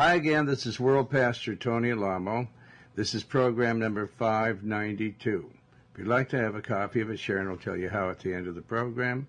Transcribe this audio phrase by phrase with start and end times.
[0.00, 2.48] Hi again, this is World Pastor Tony Alamo.
[2.94, 5.50] This is program number 592.
[5.92, 8.20] If you'd like to have a copy of it, Sharon will tell you how at
[8.20, 9.28] the end of the program.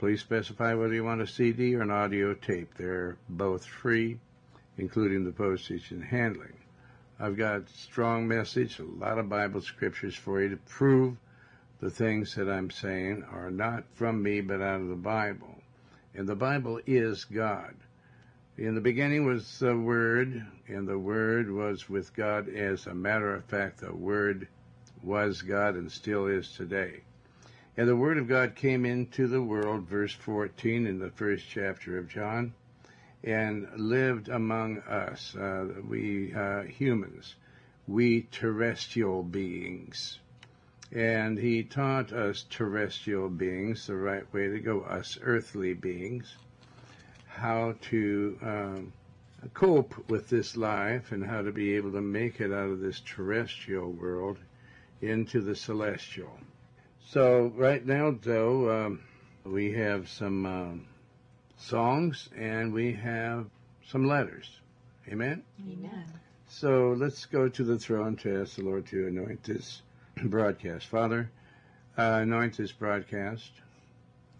[0.00, 2.74] Please specify whether you want a CD or an audio tape.
[2.76, 4.18] They're both free,
[4.78, 6.58] including the postage and handling.
[7.20, 11.18] I've got strong message, a lot of Bible scriptures for you to prove
[11.78, 15.62] the things that I'm saying are not from me but out of the Bible.
[16.16, 17.76] And the Bible is God.
[18.60, 22.46] In the beginning was the Word, and the Word was with God.
[22.50, 24.48] As a matter of fact, the Word
[25.02, 27.00] was God and still is today.
[27.78, 31.96] And the Word of God came into the world, verse 14 in the first chapter
[31.96, 32.52] of John,
[33.24, 37.36] and lived among us, uh, we uh, humans,
[37.88, 40.18] we terrestrial beings.
[40.92, 46.36] And he taught us terrestrial beings the right way to go, us earthly beings,
[47.30, 48.92] how to um,
[49.54, 53.00] cope with this life and how to be able to make it out of this
[53.00, 54.38] terrestrial world
[55.00, 56.30] into the celestial.
[57.06, 59.00] So right now, though, um,
[59.44, 60.86] we have some um,
[61.56, 63.46] songs and we have
[63.88, 64.48] some letters.
[65.08, 65.42] Amen?
[65.60, 66.04] Amen.
[66.48, 69.82] So let's go to the throne to ask the Lord to anoint this
[70.24, 70.86] broadcast.
[70.86, 71.30] Father,
[71.96, 73.50] uh, anoint this broadcast.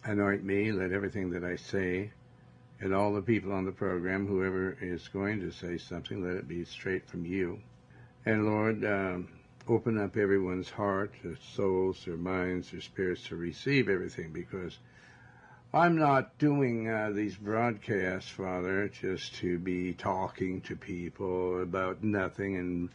[0.04, 0.72] Anoint me.
[0.72, 2.10] Let everything that I say
[2.80, 6.48] and all the people on the program, whoever is going to say something, let it
[6.48, 7.60] be straight from you.
[8.24, 9.28] And Lord, um,
[9.68, 14.78] open up everyone's heart, their souls, their minds, their spirits to receive everything because
[15.72, 22.56] I'm not doing uh, these broadcasts, Father, just to be talking to people about nothing
[22.56, 22.88] and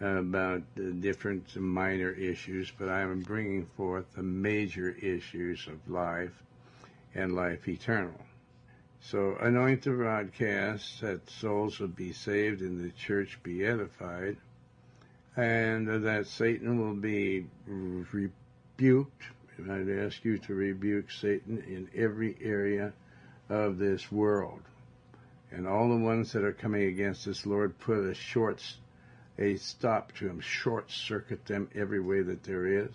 [0.00, 6.42] about the different minor issues, but I am bringing forth the major issues of life
[7.14, 8.20] and life eternal.
[9.10, 14.36] So anoint the broadcast that souls will be saved and the church be edified
[15.36, 19.22] and that Satan will be rebuked.
[19.58, 22.92] And I'd ask you to rebuke Satan in every area
[23.48, 24.62] of this world.
[25.52, 28.60] And all the ones that are coming against us, Lord, put a short,
[29.38, 32.90] a stop to them, short circuit them every way that there is,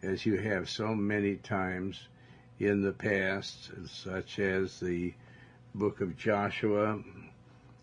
[0.00, 2.06] as you have so many times
[2.60, 5.12] in the past, such as the
[5.74, 7.00] book of Joshua,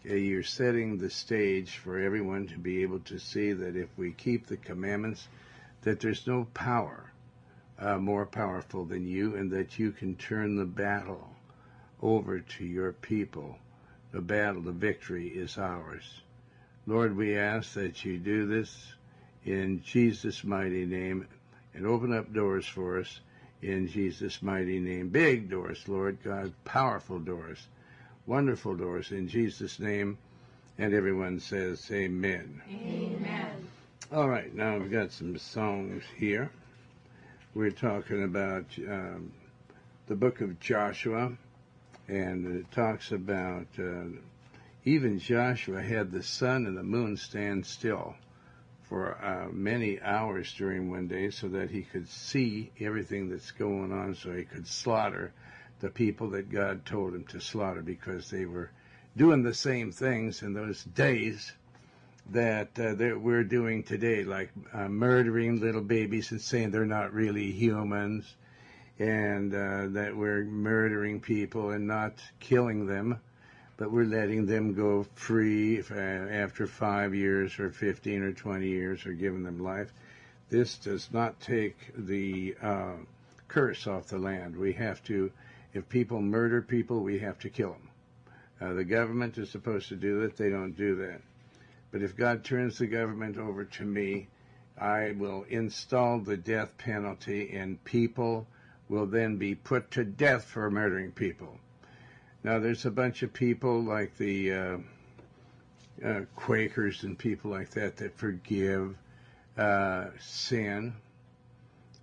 [0.06, 4.48] you're setting the stage for everyone to be able to see that if we keep
[4.48, 5.28] the commandments,
[5.82, 7.12] that there's no power
[7.78, 11.36] uh, more powerful than you, and that you can turn the battle
[12.02, 13.58] over to your people.
[14.14, 16.22] The battle, the victory is ours.
[16.88, 18.74] Lord, we ask that you do this
[19.44, 21.28] in Jesus' mighty name
[21.74, 23.20] and open up doors for us
[23.62, 25.10] in Jesus' mighty name.
[25.10, 27.68] Big doors, Lord God, powerful doors
[28.26, 30.18] wonderful doors in Jesus' name.
[30.78, 32.62] And everyone says, Amen.
[32.70, 33.68] Amen.
[34.12, 36.50] All right, now we've got some songs here.
[37.54, 39.32] We're talking about um,
[40.08, 41.34] the book of Joshua,
[42.08, 44.06] and it talks about uh,
[44.86, 48.16] even Joshua had the sun and the moon stand still
[48.90, 53.92] for uh, many hours during one day so that he could see everything that's going
[53.92, 55.32] on so he could slaughter
[55.82, 58.70] the people that God told him to slaughter because they were
[59.18, 61.52] doing the same things in those days
[62.30, 67.14] that, uh, that we're doing today, like uh, murdering little babies and saying they're not
[67.14, 68.36] really humans,
[69.00, 73.20] and uh, that we're murdering people and not killing them,
[73.78, 79.06] but we're letting them go free uh, after five years or 15 or 20 years
[79.06, 79.92] or giving them life.
[80.50, 82.94] This does not take the uh,
[83.48, 84.56] curse off the land.
[84.56, 85.32] We have to
[85.74, 87.90] if people murder people, we have to kill them.
[88.60, 90.38] Uh, the government is supposed to do that.
[90.38, 91.22] They don't do that.
[91.92, 94.28] But if God turns the government over to me,
[94.78, 98.48] I will install the death penalty and people
[98.90, 101.58] will then be put to death for murdering people.
[102.44, 104.78] Now there's a bunch of people like the uh,
[106.04, 108.96] uh, Quakers and people like that that forgive
[109.58, 110.94] uh, sin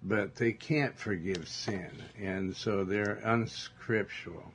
[0.02, 1.90] but they can't forgive sin,
[2.20, 4.52] and so they're unscriptural.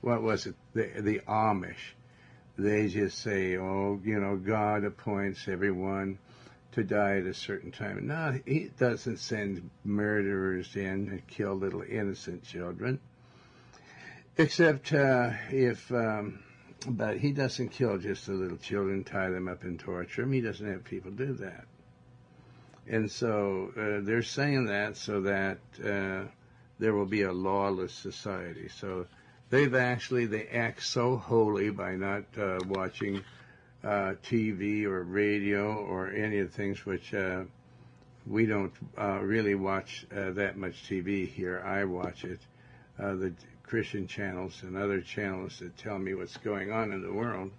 [0.00, 0.54] What was it?
[0.74, 1.94] The, the Amish.
[2.58, 6.18] They just say, oh, you know, God appoints everyone
[6.72, 8.06] to die at a certain time.
[8.06, 13.00] No, he doesn't send murderers in and kill little innocent children.
[14.36, 16.40] Except uh, if, um,
[16.86, 20.32] but he doesn't kill just the little children, tie them up and torture them.
[20.32, 21.64] He doesn't have people do that.
[22.90, 26.28] And so uh, they're saying that so that uh,
[26.78, 28.68] there will be a lawless society.
[28.68, 29.06] So
[29.50, 33.24] They've actually they act so holy by not uh, watching
[33.82, 37.42] uh, TV or radio or any of the things which uh,
[38.26, 41.60] we don't uh, really watch that much TV here.
[41.66, 42.38] I watch it,
[42.96, 43.32] the
[43.64, 47.50] Christian channels and other channels that tell me what's going on in the world,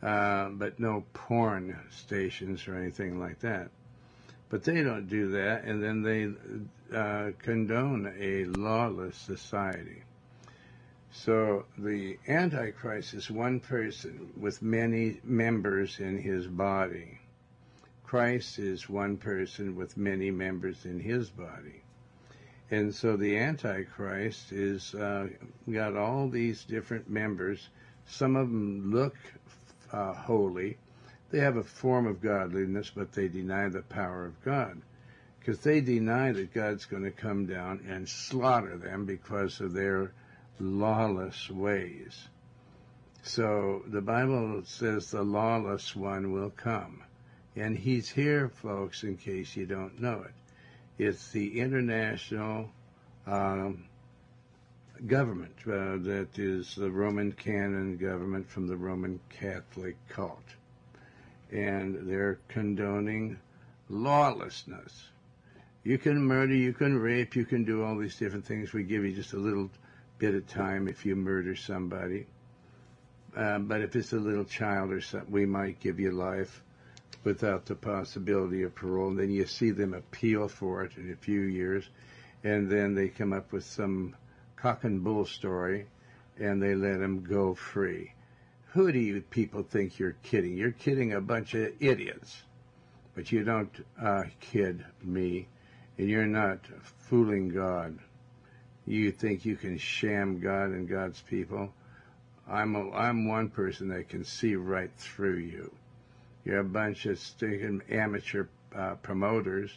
[0.00, 3.68] but no porn stations or anything like that.
[4.50, 10.02] But they don't do that, and then they condone a lawless society.
[11.10, 17.20] So the Antichrist is one person with many members in his body.
[18.02, 21.82] Christ is one person with many members in his body.
[22.70, 25.28] And so the Antichrist is uh,
[25.70, 27.68] got all these different members.
[28.06, 29.16] Some of them look
[29.92, 30.78] uh, holy.
[31.34, 34.80] They have a form of godliness, but they deny the power of God.
[35.40, 40.12] Because they deny that God's going to come down and slaughter them because of their
[40.60, 42.28] lawless ways.
[43.24, 47.02] So the Bible says the lawless one will come.
[47.56, 51.04] And he's here, folks, in case you don't know it.
[51.04, 52.70] It's the international
[53.26, 53.86] um,
[55.04, 60.38] government uh, that is the Roman canon government from the Roman Catholic cult.
[61.54, 63.38] And they're condoning
[63.88, 65.08] lawlessness.
[65.84, 68.72] You can murder, you can rape, you can do all these different things.
[68.72, 69.70] We give you just a little
[70.18, 72.26] bit of time if you murder somebody.
[73.36, 76.62] Uh, but if it's a little child or something, we might give you life
[77.24, 79.10] without the possibility of parole.
[79.10, 81.88] And then you see them appeal for it in a few years,
[82.42, 84.16] and then they come up with some
[84.56, 85.86] cock and bull story,
[86.38, 88.12] and they let them go free.
[88.74, 90.56] Who do you people think you're kidding?
[90.56, 92.42] You're kidding a bunch of idiots.
[93.14, 95.46] But you don't uh, kid me,
[95.98, 96.58] and you're not
[97.08, 97.98] fooling God
[98.86, 101.72] you think you can sham God and God's people.
[102.48, 105.72] I'm a, I'm one person that can see right through you.
[106.44, 109.70] You're a bunch of stinking amateur uh, promoters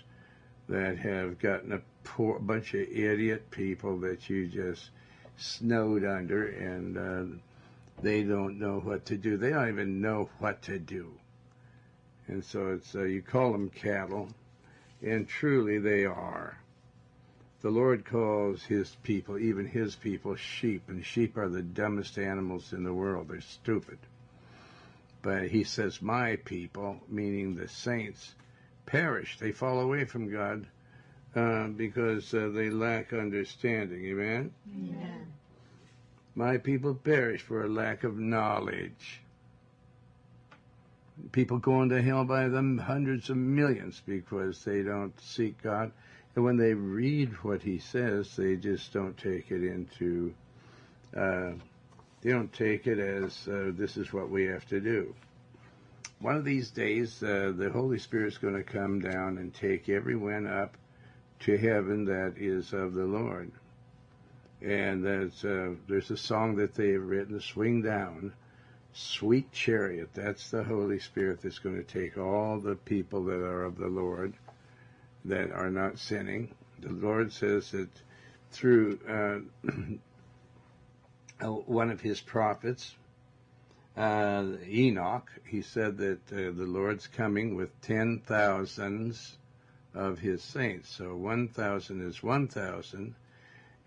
[0.67, 4.89] that have gotten a poor bunch of idiot people that you just
[5.37, 7.37] snowed under, and uh,
[8.01, 9.37] they don't know what to do.
[9.37, 11.11] They don't even know what to do,
[12.27, 14.29] and so it's uh, you call them cattle,
[15.01, 16.57] and truly they are.
[17.61, 22.71] The Lord calls his people, even his people, sheep, and sheep are the dumbest animals
[22.71, 23.29] in the world.
[23.29, 23.97] They're stupid.
[25.23, 28.35] But he says, My people, meaning the saints,
[28.85, 29.39] perish.
[29.39, 30.67] They fall away from God
[31.35, 34.05] uh, because uh, they lack understanding.
[34.05, 34.53] Amen?
[34.73, 35.27] Amen.
[36.37, 39.21] My people perish for a lack of knowledge.
[41.33, 45.91] People going to hell by the hundreds of millions because they don't seek God
[46.37, 50.35] and when they read what he says, they just don't take it into,
[51.15, 51.53] uh,
[52.21, 55.15] they don't take it as uh, this is what we have to do.
[56.19, 60.45] One of these days, uh, the Holy Spirit's going to come down and take everyone
[60.45, 60.77] up
[61.39, 63.51] to heaven that is of the Lord.
[64.61, 68.33] And that's, uh, there's a song that they've written, Swing Down,
[68.93, 70.09] Sweet Chariot.
[70.13, 73.87] That's the Holy Spirit that's going to take all the people that are of the
[73.87, 74.33] Lord
[75.25, 76.49] that are not sinning.
[76.79, 77.89] The Lord says that
[78.51, 79.69] through uh,
[81.45, 82.95] uh, one of his prophets,
[83.95, 89.37] uh, Enoch, he said that uh, the Lord's coming with ten thousands
[89.93, 90.89] of his saints.
[90.89, 93.15] So one thousand is one thousand,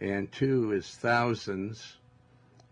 [0.00, 1.96] and two is thousands,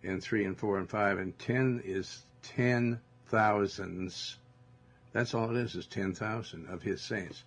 [0.02, 4.36] and three and four and five, and ten is ten thousands.
[5.12, 7.42] That's all it is, is ten thousand of his saints.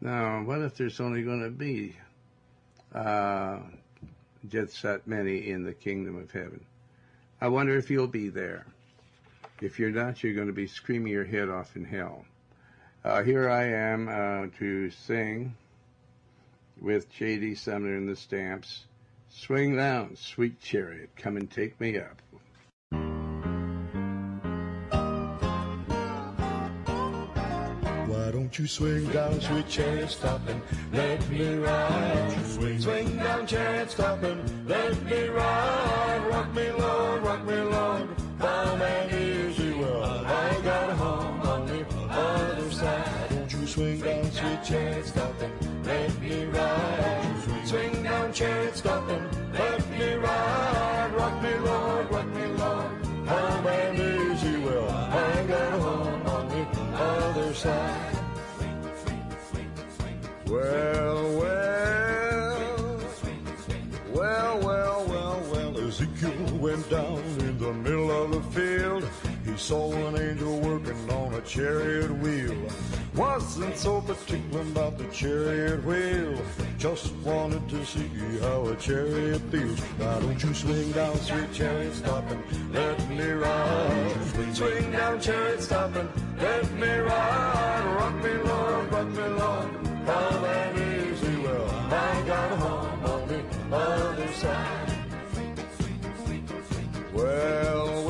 [0.00, 1.96] Now, what if there's only going to be
[2.94, 3.60] uh,
[4.48, 6.64] just that many in the kingdom of heaven?
[7.40, 8.66] I wonder if you'll be there.
[9.60, 12.24] If you're not, you're going to be screaming your head off in hell.
[13.04, 15.54] Uh, here I am uh, to sing
[16.80, 17.54] with J.D.
[17.54, 18.84] Sumner and the Stamps.
[19.36, 22.22] Swing down, sweet chariot, come and take me up.
[28.08, 30.62] Why don't you swing down, sweet chariot, stop and
[30.92, 32.46] let me ride?
[32.46, 36.26] Swing, swing down, chariot, stop and let me ride.
[36.30, 40.24] Rock me, Lord, rock me, Lord, calm and easy, well.
[40.24, 43.32] I got a home on the other side.
[43.32, 47.23] Won't you swing down, sweet chariot, stop and let me ride?
[48.34, 51.12] Swing down, chariot, stop and let me ride.
[51.16, 54.56] Rock me, Lord, rock me, Lord, calm and easy.
[54.56, 58.18] I got a home on the other side.
[60.46, 63.00] Well, well,
[64.12, 69.08] well, well, well, well, Ezekiel went down in the middle of the field.
[69.44, 72.68] He saw an angel working on a chariot wheel.
[73.14, 76.36] Wasn't so particular about the chariot wheel.
[76.78, 78.08] Just wanted to see
[78.40, 79.78] how a chariot feels.
[79.80, 84.16] Why don't you swing down, sweet chariot, stop and let me ride?
[84.52, 87.84] Swing down, chariot, stop and let me ride.
[87.98, 89.68] Rock me, Lord, rock me, Lord,
[90.06, 91.36] how and easy.
[91.42, 94.90] Well, I got a home on the other side.
[97.12, 98.03] Well,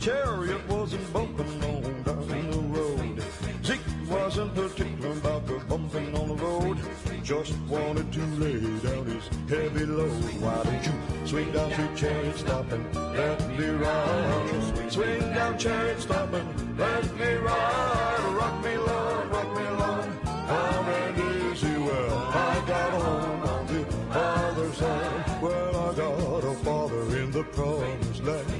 [0.00, 3.22] Chariot wasn't bumping on down the road.
[3.62, 6.78] Zeke wasn't particular about the bumping on the road.
[7.22, 10.24] Just wanted to lay down his heavy load.
[10.40, 14.90] Why don't you swing down, sweet chariot, stop and let me ride?
[14.90, 18.34] Swing down, chariot, stop and let me ride.
[18.40, 20.08] Rock me, Lord, rock me, Lord.
[20.24, 25.42] Come and easy, well, I got home on the other side.
[25.42, 28.59] Well, I got a father in the promised land.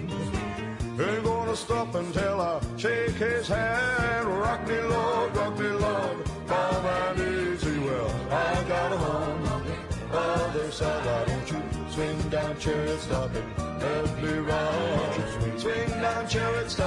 [1.81, 4.27] Stop until I shake his hand.
[4.27, 6.17] Rock me, Lord, rock me, Lord.
[6.47, 11.07] Come and easy, well, I got a home on the other side.
[11.07, 15.57] Why don't you swing down, chariot, stop and let me ride?
[15.57, 16.79] Swing down, chariot,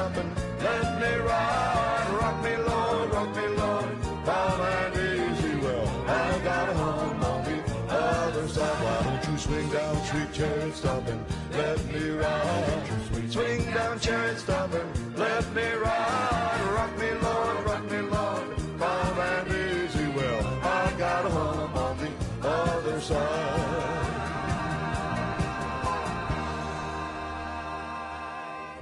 [0.62, 2.08] let me ride.
[2.22, 3.90] Rock me, Lord, rock me, Lord.
[4.26, 7.58] Come and easy, well, I got a home on the
[7.92, 8.84] other side.
[8.84, 13.03] Why don't you swing down, sweet chariot, stop and let me ride?
[13.34, 16.72] Swing down, chariot, stop and let me ride.
[16.76, 18.58] Rock me, Lord, rock me, Lord.
[18.78, 22.12] Come and easy, well, I got a home on the
[22.48, 23.60] other side.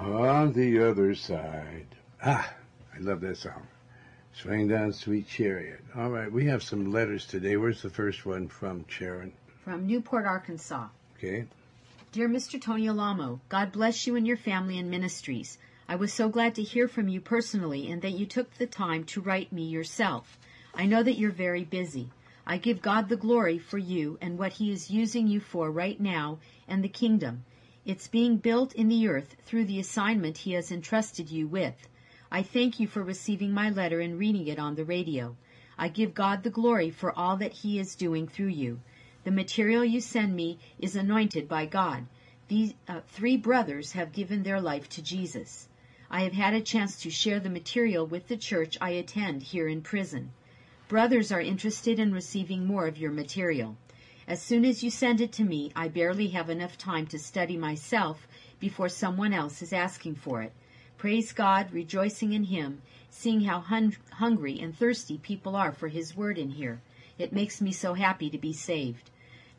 [0.02, 1.88] On the other side.
[2.22, 2.54] Ah,
[2.94, 3.66] I love that song.
[4.34, 5.80] Swing down, sweet chariot.
[5.96, 7.56] All right, we have some letters today.
[7.56, 9.32] Where's the first one from, Sharon?
[9.64, 10.88] From Newport, Arkansas.
[11.18, 11.46] Okay.
[12.14, 12.60] Dear Mr.
[12.60, 15.58] Tony Alamo, God bless you and your family and ministries.
[15.88, 19.06] I was so glad to hear from you personally and that you took the time
[19.06, 20.38] to write me yourself.
[20.76, 22.10] I know that you're very busy.
[22.46, 25.98] I give God the glory for you and what He is using you for right
[26.02, 27.46] now and the kingdom.
[27.86, 31.88] It's being built in the earth through the assignment He has entrusted you with.
[32.30, 35.38] I thank you for receiving my letter and reading it on the radio.
[35.78, 38.82] I give God the glory for all that He is doing through you.
[39.24, 42.08] The material you send me is anointed by God.
[42.48, 45.68] These uh, three brothers have given their life to Jesus.
[46.10, 49.68] I have had a chance to share the material with the church I attend here
[49.68, 50.32] in prison.
[50.88, 53.78] Brothers are interested in receiving more of your material.
[54.28, 57.58] As soon as you send it to me, I barely have enough time to study
[57.58, 58.28] myself
[58.60, 60.52] before someone else is asking for it.
[60.98, 66.18] Praise God, rejoicing in Him, seeing how hun- hungry and thirsty people are for His
[66.18, 66.82] Word in here.
[67.20, 69.11] It makes me so happy to be saved.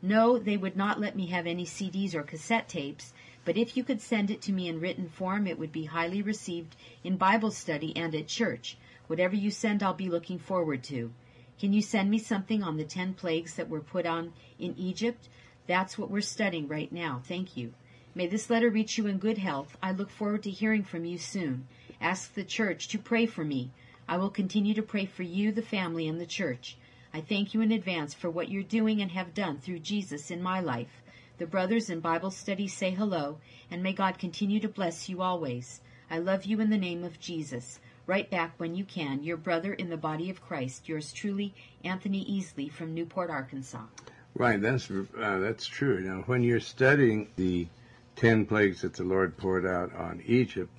[0.05, 3.13] No, they would not let me have any CDs or cassette tapes,
[3.45, 6.21] but if you could send it to me in written form, it would be highly
[6.21, 8.75] received in Bible study and at church.
[9.07, 11.13] Whatever you send, I'll be looking forward to.
[11.57, 15.29] Can you send me something on the ten plagues that were put on in Egypt?
[15.67, 17.21] That's what we're studying right now.
[17.25, 17.73] Thank you.
[18.13, 19.77] May this letter reach you in good health.
[19.81, 21.65] I look forward to hearing from you soon.
[22.01, 23.71] Ask the church to pray for me.
[24.05, 26.75] I will continue to pray for you, the family, and the church.
[27.15, 30.41] I thank you in advance for what you're doing and have done through Jesus in
[30.41, 31.03] my life.
[31.37, 33.37] The brothers in Bible study say hello,
[33.69, 35.81] and may God continue to bless you always.
[36.09, 37.79] I love you in the name of Jesus.
[38.07, 39.23] Write back when you can.
[39.23, 40.89] Your brother in the body of Christ.
[40.89, 41.53] Yours truly,
[41.83, 43.85] Anthony Easley from Newport, Arkansas.
[44.33, 45.03] Right, that's uh,
[45.39, 46.01] that's true.
[46.01, 47.67] Now, when you're studying the
[48.15, 50.71] ten plagues that the Lord poured out on Egypt,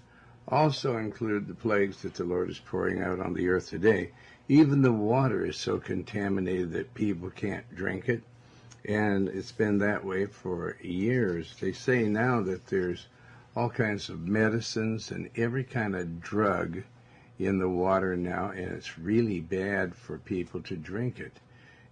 [0.49, 4.11] also include the plagues that the Lord is pouring out on the earth today.
[4.47, 8.23] Even the water is so contaminated that people can't drink it,
[8.85, 11.57] and it's been that way for years.
[11.59, 13.07] They say now that there's
[13.57, 16.83] all kinds of medicines and every kind of drug
[17.39, 21.41] in the water now, and it's really bad for people to drink it.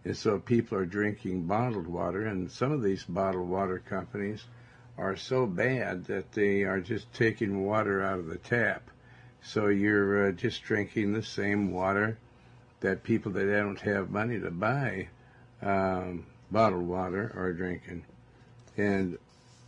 [0.04, 4.44] And so people are drinking bottled water, and some of these bottled water companies
[4.98, 8.90] are so bad that they are just taking water out of the tap.
[9.40, 12.18] So you're uh, just drinking the same water
[12.82, 15.08] that people that don't have money to buy
[15.62, 18.04] um, bottled water are drinking.
[18.76, 19.18] And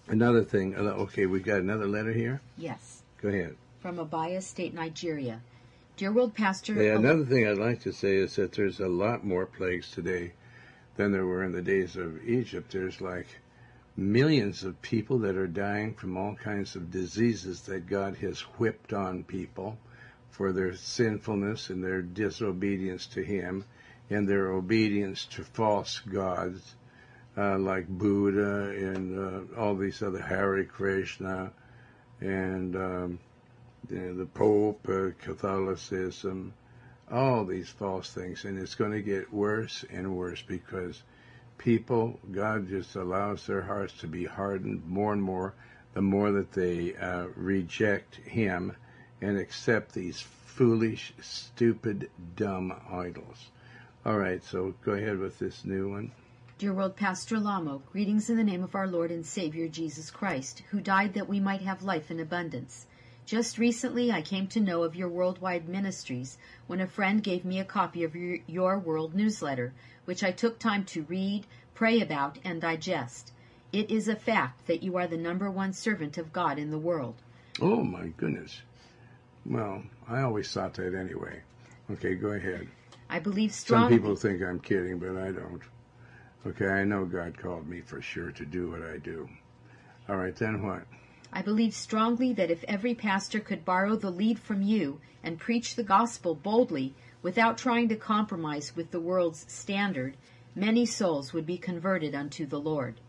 [0.09, 2.41] another thing, uh, okay, we've got another letter here.
[2.59, 3.03] Yes.
[3.21, 3.57] Go ahead.
[3.81, 5.41] From Abia State, Nigeria.
[5.97, 6.75] Dear World Pastor.
[6.75, 10.33] Yeah, another thing I'd like to say is that there's a lot more plagues today
[10.97, 12.73] than there were in the days of Egypt.
[12.73, 13.29] There's like
[13.97, 18.93] millions of people that are dying from all kinds of diseases that God has whipped
[18.93, 19.79] on people
[20.35, 23.65] for their sinfulness and their disobedience to Him
[24.11, 26.75] and their obedience to false gods
[27.37, 31.53] uh, like Buddha and uh, all these other Hare Krishna
[32.21, 33.19] and um,
[33.89, 36.53] the, Pope, uh, Catholicism,
[37.13, 38.45] all these false things.
[38.45, 41.01] And it's going to get worse and worse because
[41.59, 45.55] people, God just allows their hearts to be hardened more and more
[45.93, 48.75] the more that they uh, reject Him
[49.25, 53.51] and accept these foolish, stupid, dumb idols.
[54.05, 56.13] All right, so go ahead with this new one.
[56.59, 60.63] Dear World Pastor Alamo, greetings in the name of our Lord and Savior Jesus Christ,
[60.71, 62.87] who died that we might have life in abundance.
[63.25, 67.59] Just recently I came to know of your worldwide ministries when a friend gave me
[67.59, 69.73] a copy of your, your world newsletter,
[70.05, 73.33] which I took time to read, pray about, and digest.
[73.73, 76.79] It is a fact that you are the number one servant of God in the
[76.79, 77.17] world.
[77.59, 78.61] Oh, my goodness.
[79.47, 81.43] Well, I always thought that anyway.
[81.91, 82.67] Okay, go ahead.
[83.11, 85.61] I believe Some people think I'm kidding, but I don't.
[86.47, 89.29] Okay, I know God called me for sure to do what I do.
[90.09, 90.83] All right, then what?
[91.33, 95.75] I believe strongly that if every pastor could borrow the lead from you and preach
[95.75, 100.17] the gospel boldly without trying to compromise with the world's standard,
[100.55, 103.01] many souls would be converted unto the Lord.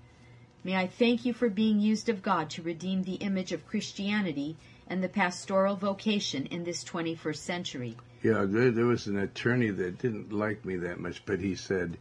[0.64, 4.58] May I thank you for being used of God to redeem the image of Christianity
[4.88, 7.98] and the pastoral vocation in this 21st century.
[8.22, 11.98] Yeah, there, there was an attorney that didn't like me that much, but he said,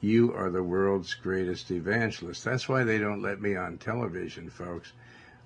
[0.00, 2.44] You are the world's greatest evangelist.
[2.44, 4.92] That's why they don't let me on television, folks.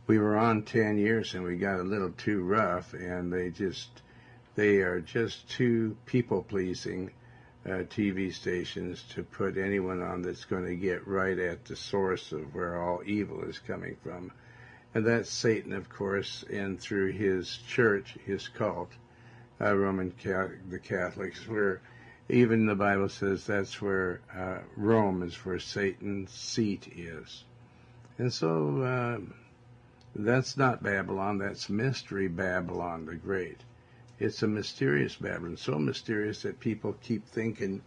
[0.07, 4.03] We were on 10 years and we got a little too rough, and they just,
[4.55, 7.13] they are just too people pleasing
[7.65, 12.33] uh, TV stations to put anyone on that's going to get right at the source
[12.33, 14.33] of where all evil is coming from.
[14.95, 18.91] And that's Satan, of course, and through his church, his cult,
[19.61, 21.81] uh, Roman Catholic, the Catholics, where
[22.29, 27.45] even the Bible says that's where uh, Rome is where Satan's seat is.
[28.19, 29.19] And so uh,
[30.15, 33.61] that's not Babylon, that's Mystery Babylon the Great.
[34.19, 37.83] It's a mysterious Babylon, so mysterious that people keep thinking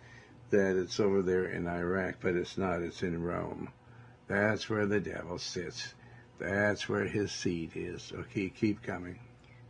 [0.50, 3.70] that it's over there in Iraq, but it's not, it's in Rome.
[4.28, 5.94] That's where the devil sits.
[6.40, 8.12] That's where his seat is.
[8.14, 9.20] Okay, keep coming.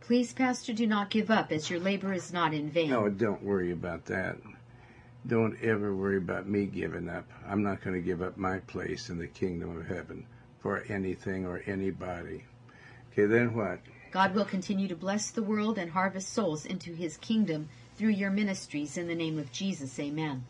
[0.00, 2.90] Please, Pastor, do not give up, as your labor is not in vain.
[2.90, 4.36] No, don't worry about that.
[5.26, 7.28] Don't ever worry about me giving up.
[7.44, 10.24] I'm not going to give up my place in the kingdom of heaven
[10.60, 12.44] for anything or anybody.
[13.10, 13.80] Okay, then what?
[14.12, 18.30] God will continue to bless the world and harvest souls into his kingdom through your
[18.30, 19.98] ministries in the name of Jesus.
[19.98, 20.44] Amen.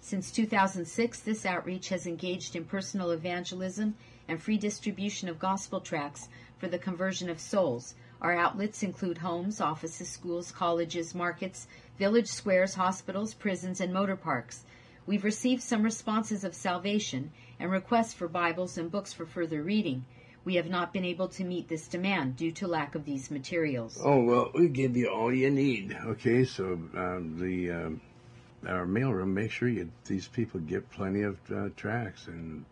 [0.00, 3.94] Since 2006, this outreach has engaged in personal evangelism
[4.28, 7.94] and free distribution of gospel tracts for the conversion of souls.
[8.20, 11.66] Our outlets include homes, offices, schools, colleges, markets,
[11.98, 14.64] village squares, hospitals, prisons, and motor parks.
[15.06, 20.04] We've received some responses of salvation and requests for Bibles and books for further reading.
[20.44, 24.00] We have not been able to meet this demand due to lack of these materials.
[24.02, 25.96] Oh well, we give you all you need.
[26.06, 28.00] Okay, so um, the um,
[28.66, 32.64] our mailroom, make sure you these people get plenty of uh, tracts and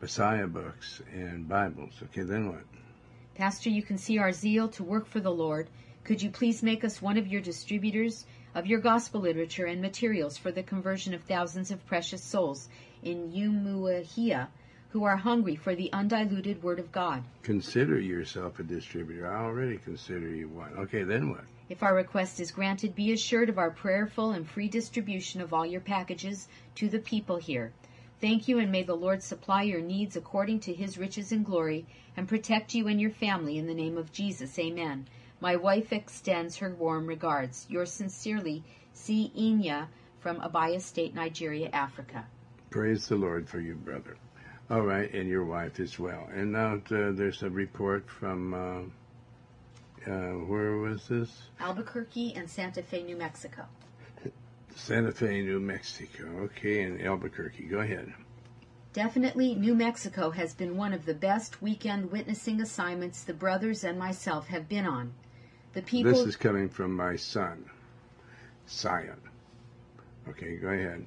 [0.00, 1.92] Messiah books and Bibles.
[2.04, 2.64] Okay, then what?
[3.34, 5.68] Pastor, you can see our zeal to work for the Lord.
[6.04, 10.38] Could you please make us one of your distributors of your gospel literature and materials
[10.38, 12.68] for the conversion of thousands of precious souls
[13.02, 14.48] in Umuahia
[14.88, 17.22] who are hungry for the undiluted Word of God?
[17.42, 19.30] Consider yourself a distributor.
[19.30, 20.72] I already consider you one.
[20.78, 21.44] Okay, then what?
[21.68, 25.66] If our request is granted, be assured of our prayerful and free distribution of all
[25.66, 27.72] your packages to the people here.
[28.20, 31.86] Thank you, and may the Lord supply your needs according to his riches and glory,
[32.16, 34.58] and protect you and your family in the name of Jesus.
[34.58, 35.06] Amen.
[35.40, 37.66] My wife extends her warm regards.
[37.70, 39.32] Yours sincerely, C.
[39.34, 42.26] Inya from Abia State, Nigeria, Africa.
[42.68, 44.16] Praise the Lord for you, brother.
[44.68, 46.28] All right, and your wife as well.
[46.32, 51.48] And now uh, there's a report from uh, uh, where was this?
[51.58, 53.66] Albuquerque and Santa Fe, New Mexico.
[54.74, 56.24] Santa Fe, New Mexico.
[56.44, 57.64] Okay, in Albuquerque.
[57.64, 58.12] Go ahead.
[58.92, 63.98] Definitely, New Mexico has been one of the best weekend witnessing assignments the brothers and
[63.98, 65.12] myself have been on.
[65.74, 66.12] The people.
[66.12, 67.70] This is coming from my son,
[68.66, 69.20] Sion.
[70.28, 71.06] Okay, go ahead.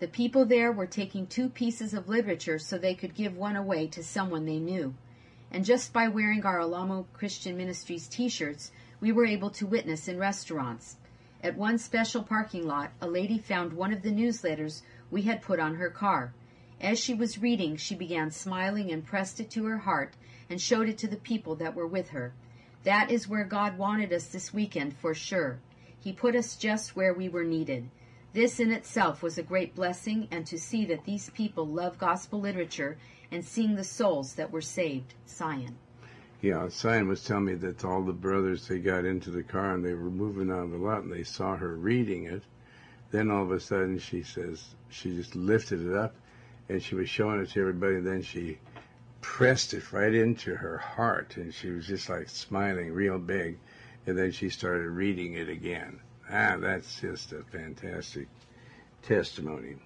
[0.00, 3.86] The people there were taking two pieces of literature so they could give one away
[3.88, 4.94] to someone they knew.
[5.52, 10.08] And just by wearing our Alamo Christian Ministries t shirts, we were able to witness
[10.08, 10.96] in restaurants.
[11.42, 15.58] At one special parking lot, a lady found one of the newsletters we had put
[15.58, 16.34] on her car.
[16.80, 20.14] As she was reading, she began smiling and pressed it to her heart
[20.50, 22.34] and showed it to the people that were with her.
[22.84, 25.60] That is where God wanted us this weekend for sure.
[25.98, 27.90] He put us just where we were needed.
[28.32, 32.40] This in itself was a great blessing, and to see that these people love gospel
[32.40, 32.98] literature
[33.30, 35.14] and seeing the souls that were saved.
[35.26, 35.76] Sion.
[36.42, 39.84] Yeah, Sion was telling me that all the brothers they got into the car and
[39.84, 42.42] they were moving out of the lot and they saw her reading it.
[43.10, 46.14] Then all of a sudden she says she just lifted it up
[46.70, 48.58] and she was showing it to everybody and then she
[49.20, 53.58] pressed it right into her heart and she was just like smiling real big
[54.06, 56.00] and then she started reading it again.
[56.30, 58.28] Ah, that's just a fantastic
[59.02, 59.76] testimony.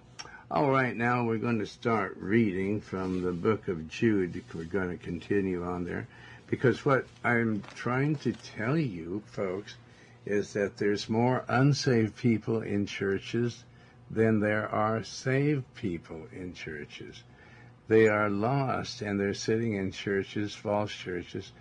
[0.52, 4.40] All right, now we're going to start reading from the book of Jude.
[4.54, 6.06] We're going to continue on there
[6.46, 9.74] because what I'm trying to tell you, folks,
[10.26, 13.64] is that there's more unsaved people in churches
[14.10, 17.22] than there are saved people in churches.
[17.88, 21.52] They are lost and they're sitting in churches, false churches,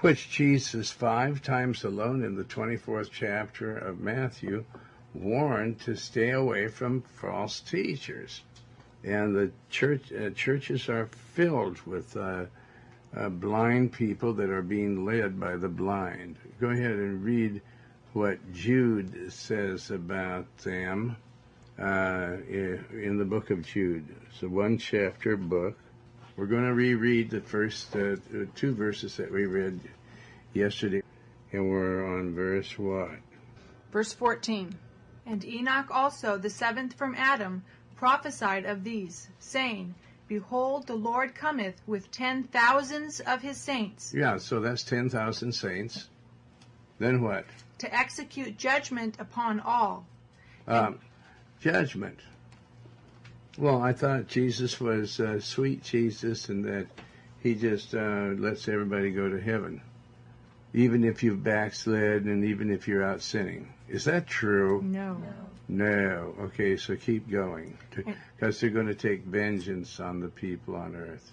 [0.00, 4.64] which Jesus, five times alone in the 24th chapter of Matthew,
[5.14, 8.42] warned to stay away from false teachers.
[9.04, 12.46] And the church uh, churches are filled with uh,
[13.16, 16.36] uh, blind people that are being led by the blind.
[16.60, 17.62] Go ahead and read
[18.12, 21.16] what Jude says about them
[21.78, 24.06] uh, in the book of Jude.
[24.30, 25.78] It's a one chapter book.
[26.36, 28.16] We're going to reread the first uh,
[28.54, 29.80] two verses that we read
[30.54, 31.02] yesterday,
[31.52, 33.18] and we're on verse what?
[33.92, 34.74] Verse 14.
[35.26, 37.64] And Enoch also, the seventh from Adam,
[37.96, 39.94] prophesied of these, saying,
[40.28, 44.12] Behold, the Lord cometh with ten thousands of his saints.
[44.14, 46.08] Yeah, so that's ten thousand saints.
[46.98, 47.46] Then what?
[47.78, 50.06] To execute judgment upon all.
[50.66, 50.98] Um,
[51.60, 52.18] judgment.
[53.56, 56.86] Well, I thought Jesus was uh, sweet Jesus and that
[57.40, 59.80] he just uh, lets everybody go to heaven,
[60.74, 63.72] even if you've backslid and even if you're out sinning.
[63.88, 64.82] Is that true?
[64.82, 65.14] No.
[65.14, 65.32] No.
[65.70, 67.76] Okay, so keep going.
[68.36, 71.32] Because they're going to take vengeance on the people on earth.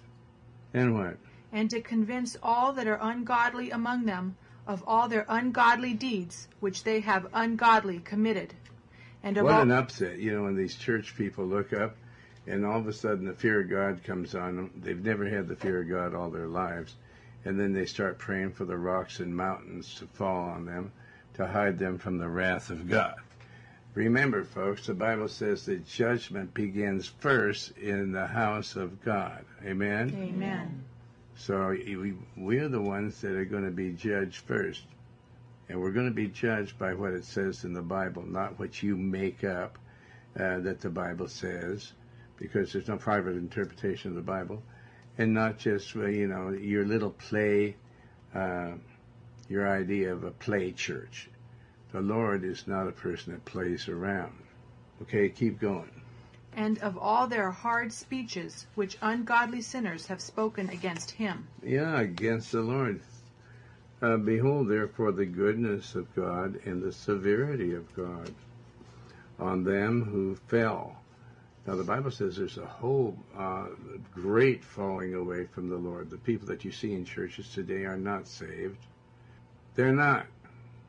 [0.74, 1.16] And what?
[1.52, 6.84] And to convince all that are ungodly among them of all their ungodly deeds which
[6.84, 8.52] they have ungodly committed.
[9.22, 9.62] And what all...
[9.62, 11.96] an upset, you know, when these church people look up
[12.46, 14.70] and all of a sudden the fear of God comes on them.
[14.76, 16.94] They've never had the fear of God all their lives.
[17.44, 20.92] And then they start praying for the rocks and mountains to fall on them
[21.34, 23.16] to hide them from the wrath of God.
[23.96, 29.42] Remember, folks, the Bible says that judgment begins first in the house of God.
[29.64, 30.14] Amen?
[30.14, 30.84] Amen.
[31.34, 34.82] So we, we're the ones that are going to be judged first.
[35.70, 38.82] And we're going to be judged by what it says in the Bible, not what
[38.82, 39.78] you make up
[40.38, 41.90] uh, that the Bible says,
[42.36, 44.62] because there's no private interpretation of the Bible.
[45.16, 47.76] And not just, you know, your little play.
[48.34, 48.72] Uh,
[49.48, 51.30] your idea of a play church.
[51.96, 54.34] The Lord is not a person that plays around.
[55.00, 56.02] Okay, keep going.
[56.54, 61.48] And of all their hard speeches which ungodly sinners have spoken against him.
[61.62, 63.00] Yeah, against the Lord.
[64.02, 68.30] Uh, behold, therefore, the goodness of God and the severity of God
[69.38, 70.98] on them who fell.
[71.66, 73.68] Now, the Bible says there's a whole uh,
[74.12, 76.10] great falling away from the Lord.
[76.10, 78.84] The people that you see in churches today are not saved.
[79.76, 80.26] They're not,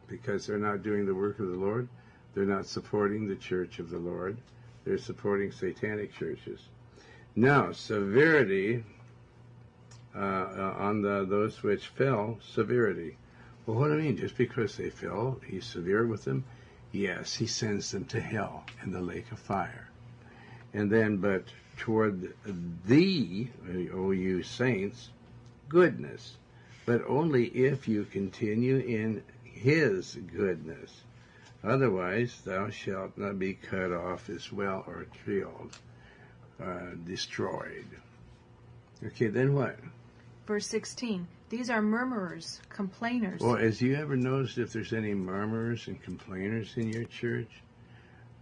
[0.08, 1.88] because they're not doing the work of the Lord.
[2.34, 4.38] They're not supporting the church of the Lord.
[4.86, 6.62] They're supporting satanic churches.
[7.36, 8.84] Now, severity
[10.16, 13.18] uh, uh, on the, those which fell, severity.
[13.66, 14.18] Well, what do I mean?
[14.18, 16.46] Just because they fell, he's severe with them?
[16.92, 19.90] Yes, he sends them to hell in the lake of fire.
[20.74, 21.46] And then, but
[21.78, 22.34] toward
[22.86, 23.50] thee,
[23.94, 25.10] O you saints,
[25.70, 26.38] goodness
[26.88, 29.22] but only if you continue in
[29.58, 31.02] his goodness.
[31.64, 35.78] Otherwise, thou shalt not be cut off as well or killed,
[36.62, 37.88] uh, destroyed.
[39.06, 39.78] Okay, then what?
[40.46, 41.28] Verse 16.
[41.50, 43.42] These are murmurers, complainers.
[43.42, 47.50] Well, has you ever noticed if there's any murmurers and complainers in your church?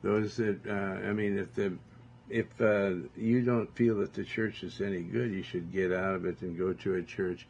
[0.02, 1.78] Those that, uh, I mean, if the
[2.30, 6.16] if uh, you don't feel that the church is any good, you should get out
[6.16, 7.48] of it and go to a church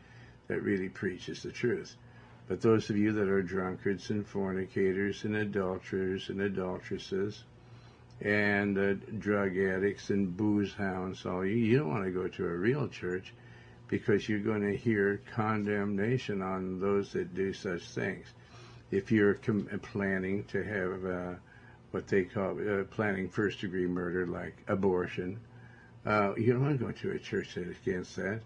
[0.47, 1.95] that really preaches the truth.
[2.47, 7.43] But those of you that are drunkards and fornicators and adulterers and adulteresses
[8.21, 12.45] and uh, drug addicts and booze hounds, all you, you don't want to go to
[12.45, 13.33] a real church
[13.87, 18.27] because you're going to hear condemnation on those that do such things.
[18.91, 21.33] If you're com- planning to have uh,
[21.91, 25.39] what they call uh, planning first degree murder, like abortion,
[26.05, 28.41] uh, you don't want to go to a church that's against that.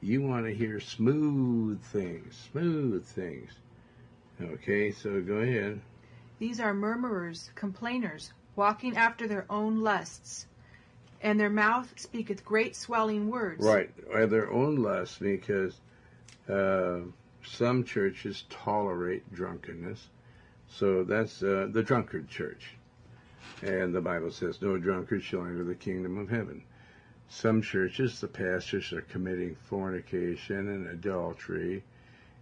[0.00, 3.50] You want to hear smooth things, smooth things.
[4.40, 5.80] Okay, so go ahead.
[6.38, 10.46] These are murmurers, complainers, walking after their own lusts.
[11.20, 13.64] And their mouth speaketh great swelling words.
[13.64, 15.80] Right, or their own lust, because
[16.48, 17.00] uh,
[17.44, 20.08] some churches tolerate drunkenness.
[20.68, 22.74] So that's uh, the drunkard church.
[23.62, 26.62] And the Bible says, no drunkard shall enter the kingdom of heaven.
[27.30, 31.84] Some churches, the pastors are committing fornication and adultery,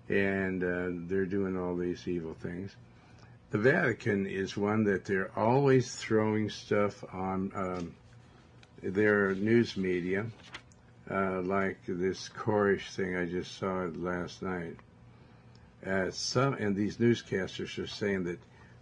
[0.08, 2.74] and uh, they're doing all these evil things.
[3.50, 7.94] The Vatican is one that they're always throwing stuff on um,
[8.82, 10.26] their news media,
[11.10, 14.76] uh, like this Koresh thing I just saw last night.
[15.84, 18.38] Uh, some and these newscasters are saying that,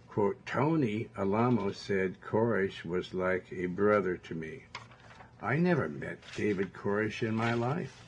[0.09, 4.63] quote, Tony Alamo said Koresh was like a brother to me.
[5.45, 8.01] I never met David Koresh in my life.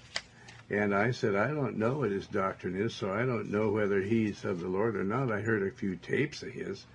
[0.71, 4.01] And I said, I don't know what his doctrine is, so I don't know whether
[4.01, 5.31] he's of the Lord or not.
[5.31, 6.87] I heard a few tapes of his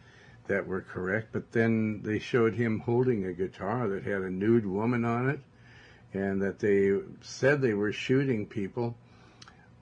[0.49, 4.67] that were correct, but then they showed him holding a guitar that had a nude
[4.67, 5.39] woman on it,
[6.13, 8.97] and that they said they were shooting people.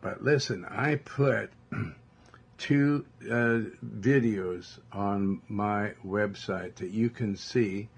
[0.02, 1.50] But listen, I put
[2.58, 7.88] two uh, videos on my website that you can see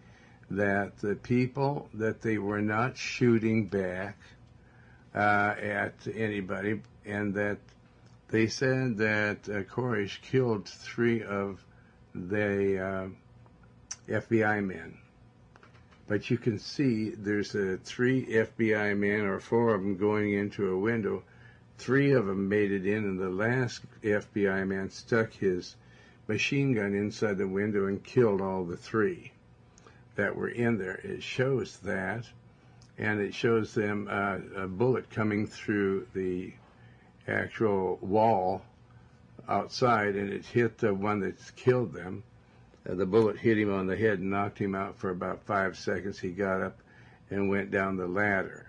[0.56, 4.18] that the people that they were not shooting back
[5.14, 7.58] uh, at anybody, and that
[8.28, 11.64] they said that uh, Koresh killed three of
[12.14, 13.08] the uh,
[14.08, 14.98] FBI men.
[16.06, 17.52] But you can see there's
[17.84, 21.22] three FBI men or four of them going into a window.
[21.78, 25.76] Three of them made it in, and the last FBI man stuck his
[26.28, 29.32] machine gun inside the window and killed all the three
[30.16, 31.01] that were in there.
[31.03, 32.25] It shows that,
[32.98, 36.53] and it shows them uh, a bullet coming through the
[37.27, 38.62] actual wall
[39.48, 42.22] outside, and it hit the one that's killed them.
[42.88, 45.77] Uh, the bullet hit him on the head and knocked him out for about five
[45.79, 46.18] seconds.
[46.18, 46.79] He got up
[47.31, 48.66] and went down the ladder.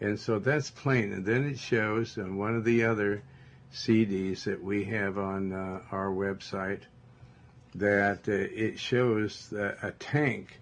[0.00, 1.12] And so that's plain.
[1.12, 3.22] And then it shows on one of the other
[3.72, 6.82] CDs that we have on uh, our website
[7.74, 10.60] that uh, it shows a tank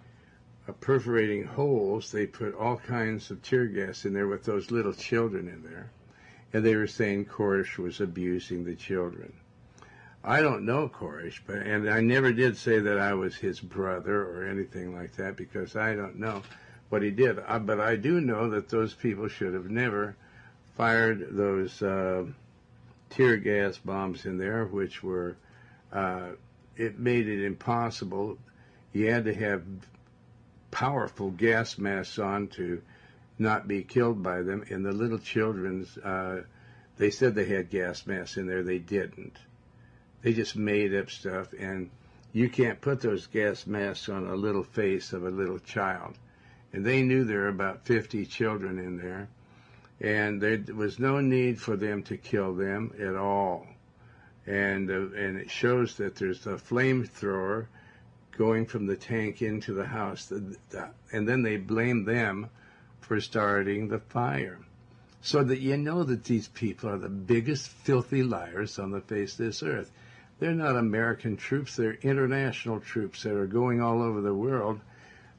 [0.68, 2.11] uh, perforating holes.
[2.11, 5.90] They put all kinds of tear gas in there with those little children in there.
[6.53, 9.33] And they were saying Koresh was abusing the children.
[10.25, 14.22] I don't know Koresh, but and I never did say that I was his brother
[14.22, 16.42] or anything like that because I don't know
[16.90, 17.40] what he did.
[17.40, 20.14] I, but I do know that those people should have never
[20.77, 22.25] fired those uh,
[23.11, 25.37] tear gas bombs in there, which were
[25.92, 26.31] uh,
[26.76, 28.38] it made it impossible.
[28.92, 29.62] You had to have
[30.70, 32.82] powerful gas masks on to
[33.38, 34.64] not be killed by them.
[34.70, 36.42] And the little children's, uh,
[36.96, 38.62] they said they had gas masks in there.
[38.62, 39.37] They didn't.
[40.22, 41.52] They just made up stuff.
[41.58, 41.90] And
[42.32, 46.16] you can't put those gas masks on a little face of a little child.
[46.72, 49.28] And they knew there were about 50 children in there.
[50.00, 53.66] And there was no need for them to kill them at all
[54.46, 57.66] and uh, and it shows that there's a flamethrower
[58.37, 62.48] going from the tank into the house, the, the, and then they blame them
[63.00, 64.59] for starting the fire.
[65.20, 69.33] So that you know that these people are the biggest filthy liars on the face
[69.33, 69.90] of this earth.
[70.40, 74.81] They're not American troops, they're international troops that are going all over the world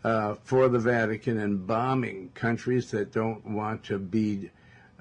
[0.03, 4.51] uh, for the Vatican and bombing countries that don't want to be,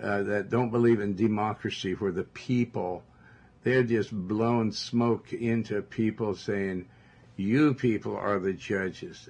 [0.03, 3.05] uh, that don't believe in democracy, where the people
[3.65, 6.89] they're just blowing smoke into people saying,
[7.37, 9.29] you people are the judges.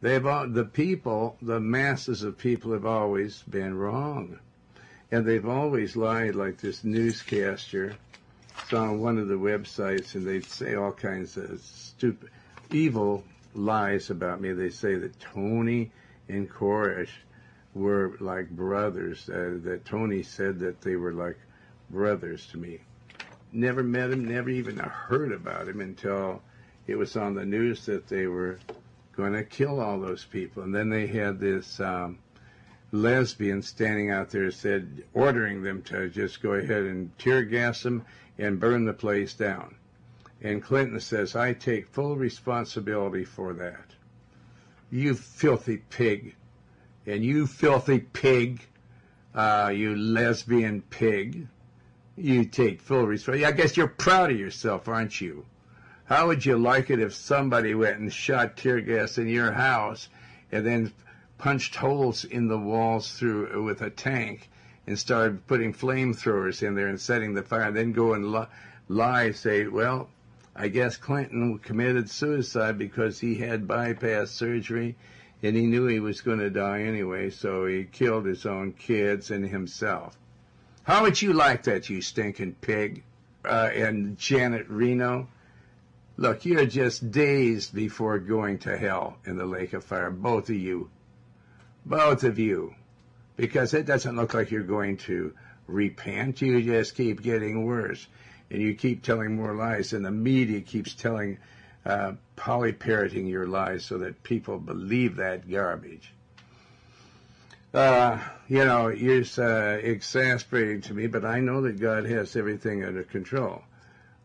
[0.00, 4.38] They've all, the people, the masses of people have always been wrong.
[5.10, 7.96] And they've always lied like this newscaster.
[8.62, 12.30] It's on one of the websites and they say all kinds of stupid,
[12.70, 14.52] evil lies about me.
[14.52, 15.90] They say that Tony
[16.28, 17.10] and Koresh
[17.74, 21.38] were like brothers, uh, that Tony said that they were like
[21.90, 22.80] brothers to me
[23.52, 26.42] never met him, never even heard about him until
[26.86, 28.58] it was on the news that they were
[29.16, 30.62] going to kill all those people.
[30.62, 32.18] And then they had this um,
[32.92, 38.04] lesbian standing out there said, ordering them to just go ahead and tear gas them
[38.38, 39.74] and burn the place down.
[40.40, 43.86] And Clinton says, I take full responsibility for that.
[44.90, 46.36] You filthy pig.
[47.06, 48.60] And you filthy pig,
[49.34, 51.48] uh, you lesbian pig
[52.18, 53.44] you take full responsibility.
[53.44, 55.44] I guess you're proud of yourself, aren't you?
[56.04, 60.08] How would you like it if somebody went and shot tear gas in your house
[60.50, 60.92] and then
[61.36, 64.48] punched holes in the walls through with a tank
[64.86, 68.46] and started putting flamethrowers in there and setting the fire, and then go and
[68.88, 70.08] lie, say, well,
[70.56, 74.96] I guess Clinton committed suicide because he had bypass surgery
[75.42, 79.30] and he knew he was going to die anyway, so he killed his own kids
[79.30, 80.16] and himself.
[80.88, 83.02] How would you like that, you stinking pig?
[83.44, 85.28] Uh, and Janet Reno?
[86.16, 90.56] Look, you're just days before going to hell in the lake of fire, both of
[90.56, 90.88] you.
[91.84, 92.74] Both of you.
[93.36, 95.34] Because it doesn't look like you're going to
[95.66, 96.40] repent.
[96.40, 98.06] You just keep getting worse.
[98.50, 101.36] And you keep telling more lies, and the media keeps telling
[101.84, 106.14] uh, polyparroting your lies so that people believe that garbage.
[107.74, 112.82] Uh, you know, it's uh, exasperating to me, but I know that God has everything
[112.82, 113.62] under control.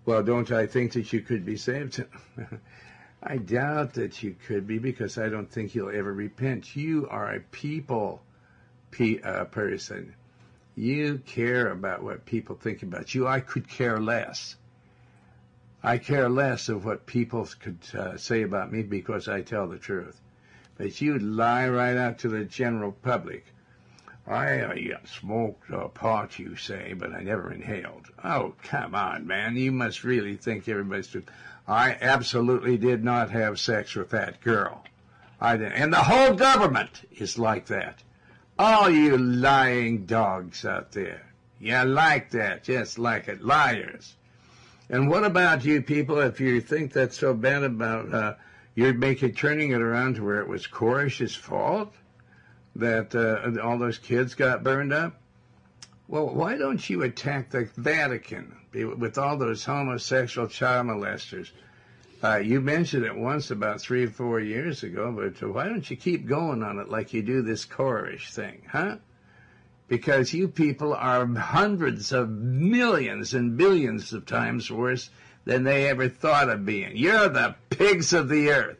[0.05, 2.03] Well, don't I think that you could be saved?
[3.23, 6.75] I doubt that you could be because I don't think you'll ever repent.
[6.75, 8.21] You are a people
[8.91, 10.15] pe- uh, person.
[10.75, 13.27] You care about what people think about you.
[13.27, 14.55] I could care less.
[15.81, 19.77] I care less of what people could uh, say about me because I tell the
[19.77, 20.19] truth.
[20.77, 23.45] But you'd lie right out to the general public.
[24.25, 28.07] I uh, smoked a pot, you say, but I never inhaled.
[28.23, 29.57] Oh, come on, man.
[29.57, 31.23] You must really think everybody's true.
[31.67, 34.83] I absolutely did not have sex with that girl.
[35.41, 35.73] I did.
[35.73, 38.01] And the whole government is like that.
[38.57, 41.33] All you lying dogs out there.
[41.59, 43.43] You like that, just like it.
[43.43, 44.15] Liars.
[44.89, 46.19] And what about you people?
[46.19, 48.33] If you think that's so bad about, uh,
[48.75, 51.93] you're making turning it around to where it was Koresh's fault
[52.75, 55.21] that uh, all those kids got burned up.
[56.07, 61.51] Well, why don't you attack the Vatican with all those homosexual child molesters?
[62.23, 65.97] Uh, you mentioned it once about three or four years ago, but why don't you
[65.97, 68.97] keep going on it like you do this Koresh thing, huh?
[69.87, 75.09] because you people are hundreds of millions and billions of times worse
[75.45, 76.95] than they ever thought of being.
[76.95, 78.79] You're the pigs of the earth,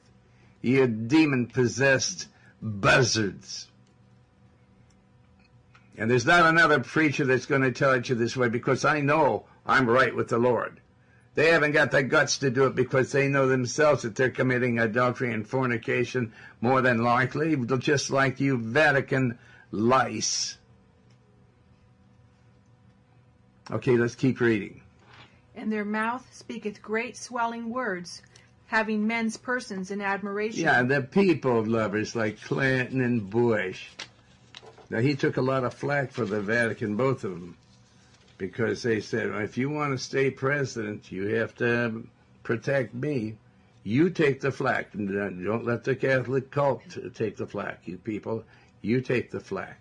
[0.62, 2.28] you demon possessed
[2.62, 3.68] buzzards.
[5.98, 9.02] And there's not another preacher that's going to tell it you this way because I
[9.02, 10.80] know I'm right with the Lord.
[11.36, 14.80] They haven't got the guts to do it because they know themselves that they're committing
[14.80, 19.40] adultery and fornication more than likely, just like you Vatican
[19.72, 20.58] lice.
[23.72, 24.83] Okay, let's keep reading.
[25.56, 28.22] And their mouth speaketh great swelling words,
[28.68, 30.64] having men's persons in admiration.
[30.64, 33.88] Yeah, the people lovers like Clinton and Bush.
[34.90, 37.58] Now, he took a lot of flack for the Vatican, both of them,
[38.38, 42.08] because they said, well, if you want to stay president, you have to
[42.44, 43.36] protect me.
[43.84, 44.92] You take the flack.
[44.94, 46.82] Don't let the Catholic cult
[47.16, 48.44] take the flack, you people.
[48.82, 49.80] You take the flack.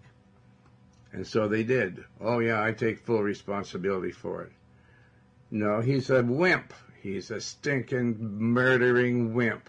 [1.12, 2.04] And so they did.
[2.20, 4.52] Oh, yeah, I take full responsibility for it.
[5.53, 6.73] No, he's a wimp.
[7.03, 9.69] He's a stinking, murdering wimp.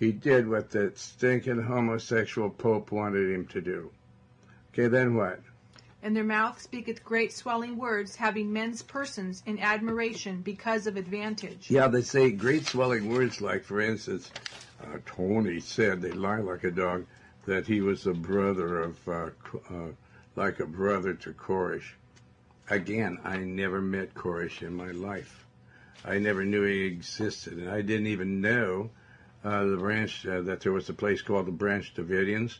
[0.00, 3.92] He did what that stinking homosexual pope wanted him to do.
[4.72, 5.40] Okay, then what?
[6.02, 11.70] And their mouth speaketh great swelling words, having men's persons in admiration because of advantage.
[11.70, 14.32] Yeah, they say great swelling words, like, for instance,
[14.82, 17.06] uh, Tony said, they lie like a dog,
[17.46, 19.30] that he was a brother of uh,
[19.70, 19.92] uh,
[20.34, 21.92] like a brother to Koresh.
[22.70, 25.44] Again, I never met Koresh in my life.
[26.04, 28.90] I never knew he existed, and I didn't even know
[29.42, 32.58] uh, the branch uh, that there was a place called the Branch Davidians.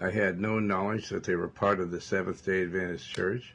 [0.00, 3.54] I had no knowledge that they were part of the Seventh Day Adventist Church.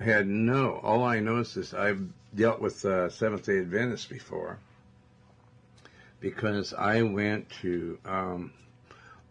[0.00, 0.80] I had no.
[0.82, 4.58] All I know is this: I've dealt with uh, Seventh Day Adventists before
[6.20, 8.52] because I went to um,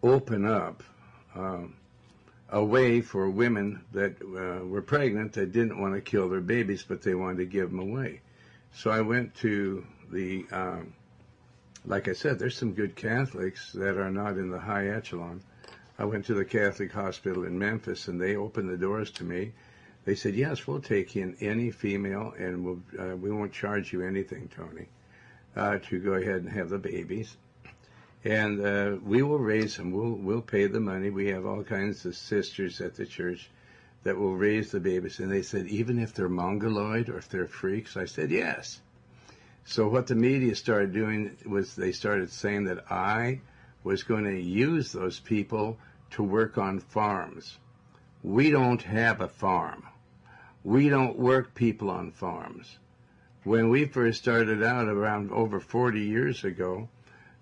[0.04, 0.84] open up.
[1.34, 1.76] Um,
[2.50, 6.84] a way for women that uh, were pregnant that didn't want to kill their babies,
[6.88, 8.22] but they wanted to give them away.
[8.74, 10.94] So I went to the, um,
[11.86, 15.42] like I said, there's some good Catholics that are not in the high echelon.
[16.00, 19.54] I went to the Catholic hospital in Memphis, and they opened the doors to me.
[20.06, 24.04] They said, "Yes, we'll take in any female, and we'll, uh, we won't charge you
[24.04, 24.88] anything, Tony,
[25.56, 27.36] uh, to go ahead and have the babies."
[28.24, 29.92] And uh, we will raise them.
[29.92, 31.10] We'll we'll pay the money.
[31.10, 33.50] We have all kinds of sisters at the church
[34.04, 35.20] that will raise the babies.
[35.20, 38.80] And they said, even if they're mongoloid or if they're freaks, I said yes.
[39.66, 43.42] So what the media started doing was they started saying that I
[43.84, 45.78] was going to use those people
[46.12, 47.58] to work on farms.
[48.24, 49.84] We don't have a farm.
[50.64, 52.78] We don't work people on farms.
[53.44, 56.90] When we first started out around over 40 years ago,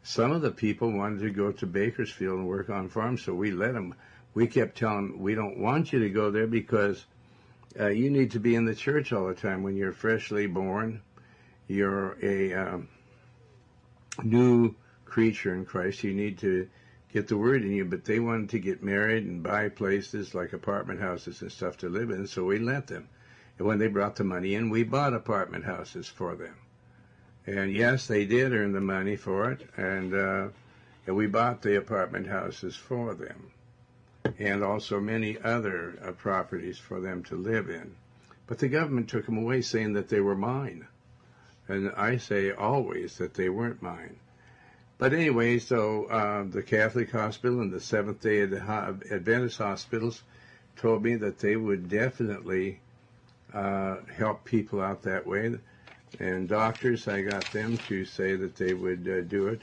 [0.06, 3.50] some of the people wanted to go to Bakersfield and work on farms, so we
[3.50, 3.96] let them.
[4.36, 7.04] We kept telling them, we don't want you to go there because
[7.80, 11.02] uh, you need to be in the church all the time when you're freshly born.
[11.68, 12.88] you're a um,
[14.24, 14.76] new
[15.06, 16.04] creature in Christ.
[16.04, 16.70] You need to
[17.12, 17.86] get the word in you.
[17.86, 21.90] But they wanted to get married and buy places like apartment houses and stuff to
[21.90, 23.10] live in, so we let them.
[23.58, 26.56] And when they brought the money in, we bought apartment houses for them.
[27.48, 30.48] And yes, they did earn the money for it, and, uh,
[31.06, 33.52] and we bought the apartment houses for them,
[34.40, 37.96] and also many other uh, properties for them to live in.
[38.48, 40.88] But the government took them away, saying that they were mine.
[41.68, 44.18] And I say always that they weren't mine.
[44.98, 50.24] But anyway, so uh, the Catholic Hospital and the Seventh Day Adventist hospitals
[50.78, 52.80] told me that they would definitely
[53.54, 55.56] uh, help people out that way.
[56.20, 59.62] And doctors, I got them to say that they would uh, do it.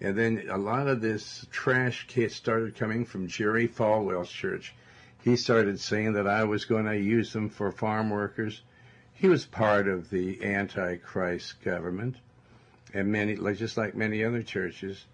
[0.00, 4.74] And then a lot of this trash started coming from Jerry Falwell's church.
[5.22, 8.62] He started saying that I was going to use them for farm workers.
[9.14, 12.16] He was part of the Antichrist government
[12.92, 15.04] and many, just like many other churches.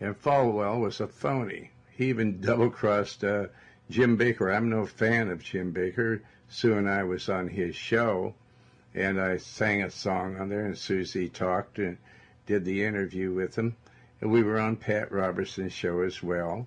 [0.00, 1.70] And Falwell was a phony.
[1.90, 3.48] He even double crossed uh,
[3.90, 4.54] Jim Bakker.
[4.54, 6.20] I'm no fan of Jim Bakker.
[6.48, 8.34] Sue and I was on his show,
[8.98, 11.98] and I sang a song on there, and Susie talked and
[12.46, 13.76] did the interview with him.
[14.20, 16.66] And we were on Pat Robertson's show as well.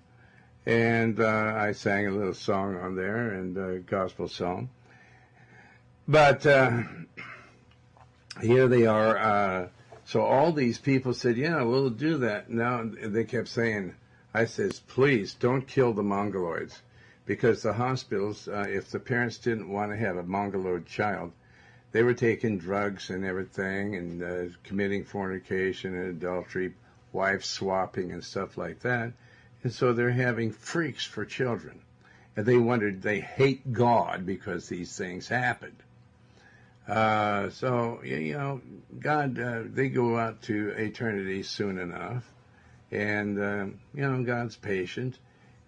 [0.65, 4.69] And uh, I sang a little song on there, and a gospel song.
[6.07, 6.83] But uh,
[8.41, 9.67] here they are uh,
[10.11, 12.49] so all these people said, yeah, we'll do that.
[12.49, 13.95] Now they kept saying,
[14.33, 16.81] I says, please don't kill the mongoloids.
[17.25, 21.31] Because the hospitals, uh, if the parents didn't want to have a mongoloid child,
[21.91, 26.73] they were taking drugs and everything and uh, committing fornication and adultery,
[27.11, 29.13] wife swapping and stuff like that.
[29.63, 31.81] And so they're having freaks for children.
[32.35, 35.75] And they wondered, they hate God because these things happened.
[36.87, 38.61] Uh, so you know,
[38.99, 42.29] God, uh, they go out to eternity soon enough,
[42.91, 45.17] and uh, you know, God's patient,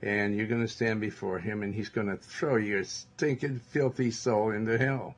[0.01, 4.11] and you're going to stand before Him, and He's going to throw your stinking, filthy
[4.11, 5.15] soul into hell,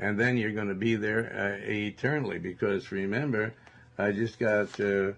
[0.00, 2.38] and then you're going to be there uh, eternally.
[2.38, 3.54] Because remember,
[3.96, 5.12] I just got uh,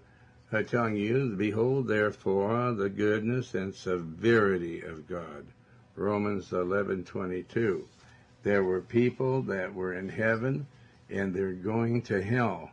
[0.67, 5.47] telling you, behold, therefore, the goodness and severity of God.
[5.95, 7.85] Romans 11:22
[8.43, 10.67] there were people that were in heaven
[11.09, 12.69] and they're going to hell.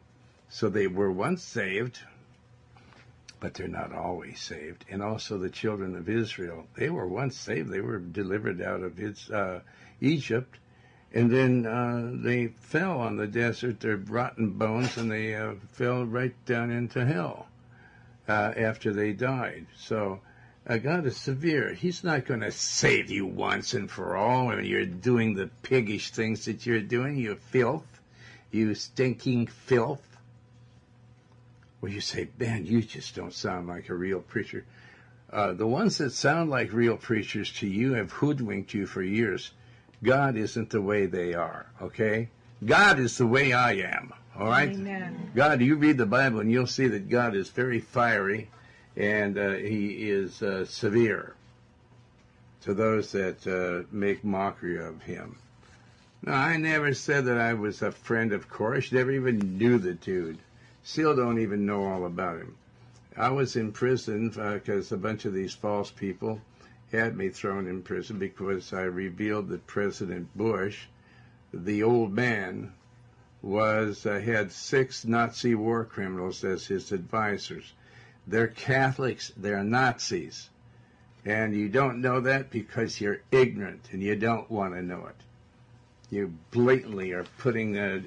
[0.49, 2.01] So they were once saved,
[3.39, 4.85] but they're not always saved.
[4.91, 7.71] And also the children of Israel, they were once saved.
[7.71, 8.99] They were delivered out of
[9.33, 9.61] uh,
[10.01, 10.59] Egypt.
[11.13, 16.05] And then uh, they fell on the desert, their rotten bones, and they uh, fell
[16.05, 17.49] right down into hell
[18.29, 19.67] uh, after they died.
[19.77, 20.21] So
[20.67, 21.75] uh, God is severe.
[21.75, 26.11] He's not going to save you once and for all when you're doing the piggish
[26.11, 28.01] things that you're doing, you filth,
[28.53, 30.07] you stinking filth.
[31.81, 34.65] Well, you say, Ben, you just don't sound like a real preacher.
[35.33, 39.53] Uh, the ones that sound like real preachers to you have hoodwinked you for years.
[40.03, 42.29] God isn't the way they are, okay?
[42.65, 44.71] God is the way I am, all right?
[44.71, 45.31] Amen.
[45.35, 48.51] God, you read the Bible and you'll see that God is very fiery
[48.97, 51.35] and uh, he is uh, severe
[52.63, 55.39] to those that uh, make mockery of him.
[56.23, 58.93] Now, I never said that I was a friend of Koresh.
[58.93, 60.39] Never even knew the dude.
[60.83, 62.57] Still don't even know all about him.
[63.17, 66.41] I was in prison because uh, a bunch of these false people
[66.93, 70.87] had me thrown in prison because I revealed that President Bush,
[71.53, 72.73] the old man,
[73.43, 77.73] was uh, had six Nazi war criminals as his advisors.
[78.27, 80.51] They're Catholics, they're Nazis.
[81.25, 85.17] And you don't know that because you're ignorant and you don't want to know it.
[86.11, 88.03] You blatantly are putting, a,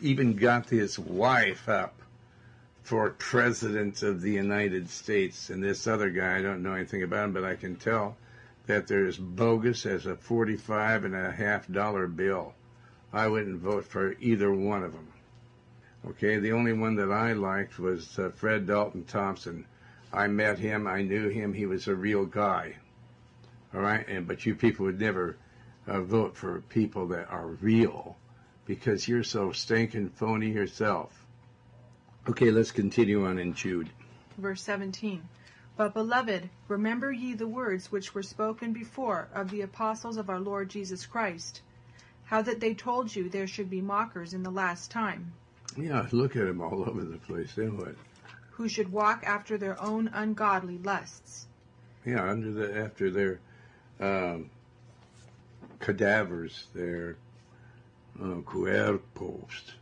[0.00, 1.94] even got his wife up
[2.82, 5.50] for president of the United States.
[5.50, 8.16] And this other guy, I don't know anything about him, but I can tell
[8.66, 12.54] that there's bogus as a 45 and a half dollar bill.
[13.12, 15.08] I wouldn't vote for either one of them.
[16.06, 19.64] Okay, the only one that I liked was uh, Fred Dalton Thompson.
[20.12, 22.76] I met him, I knew him, he was a real guy.
[23.74, 25.36] All right, and but you people would never
[25.86, 28.16] uh, vote for people that are real
[28.66, 31.12] because you're so stinking phony yourself.
[32.28, 33.90] Okay, let's continue on in Jude.
[34.38, 35.22] Verse 17.
[35.76, 40.40] But beloved, remember ye the words which were spoken before of the apostles of our
[40.40, 41.62] Lord Jesus Christ,
[42.24, 45.32] how that they told you there should be mockers in the last time
[45.76, 47.54] yeah, look at them all over the place.
[47.54, 47.94] Then what?
[48.52, 51.46] Who should walk after their own ungodly lusts.
[52.04, 53.40] Yeah, under the after their
[53.98, 54.50] um,
[55.80, 57.16] cadavers, their
[58.20, 59.72] uh, cuerpos,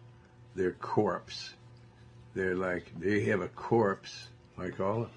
[0.55, 1.55] their corpse.
[2.35, 5.11] They're like they have a corpse, like all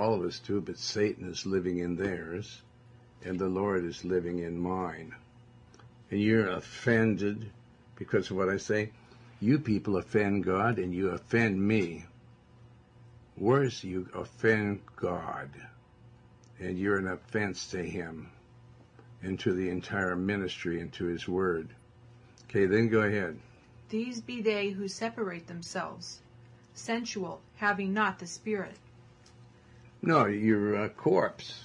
[0.00, 2.62] all of us do, but Satan is living in theirs,
[3.22, 5.14] and the Lord is living in mine.
[6.10, 7.50] And you're offended
[7.96, 8.92] because of what I say.
[9.40, 12.06] You people offend God, and you offend me.
[13.36, 15.50] Worse, you offend God,
[16.58, 18.30] and you're an offense to Him,
[19.22, 21.68] and to the entire ministry, and to His Word.
[22.44, 23.38] Okay, then go ahead.
[23.90, 26.20] These be they who separate themselves,
[26.74, 28.76] sensual, having not the Spirit.
[30.02, 31.62] No, you're a corpse.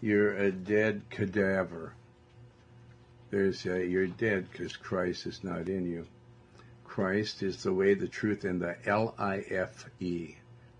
[0.00, 1.92] You're a dead cadaver.
[3.30, 6.06] There's a, you're dead because Christ is not in you.
[6.84, 10.36] Christ is the way, the truth, and the L-I-F-E,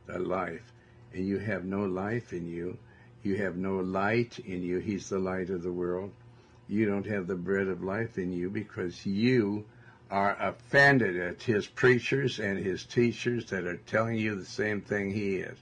[0.06, 0.72] the life.
[1.12, 2.78] And you have no life in you.
[3.24, 4.78] You have no light in you.
[4.78, 6.12] He's the light of the world.
[6.68, 9.64] You don't have the bread of life in you because you
[10.12, 15.12] are offended at his preachers and his teachers that are telling you the same thing
[15.12, 15.58] he is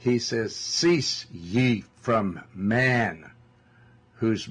[0.00, 3.30] he says, Cease ye from man,
[4.14, 4.48] whose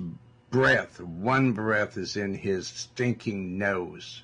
[0.52, 4.22] breath, one breath is in his stinking nose.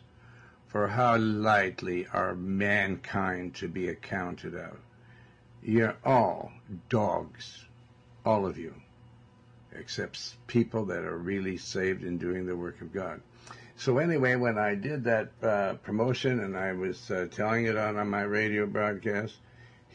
[0.67, 4.77] For how lightly are mankind to be accounted of?
[5.63, 6.51] You're all
[6.89, 7.65] dogs,
[8.23, 8.75] all of you,
[9.73, 13.21] except people that are really saved and doing the work of God.
[13.77, 17.97] So anyway, when I did that uh, promotion and I was uh, telling it on,
[17.97, 19.37] on my radio broadcast,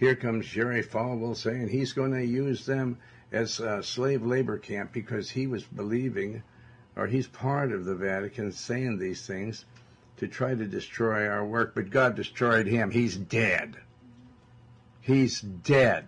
[0.00, 2.96] here comes Jerry Falwell saying he's going to use them
[3.30, 6.42] as a slave labor camp because he was believing,
[6.96, 9.66] or he's part of the Vatican saying these things
[10.16, 11.74] to try to destroy our work.
[11.74, 12.90] But God destroyed him.
[12.90, 13.76] He's dead.
[15.02, 16.06] He's dead.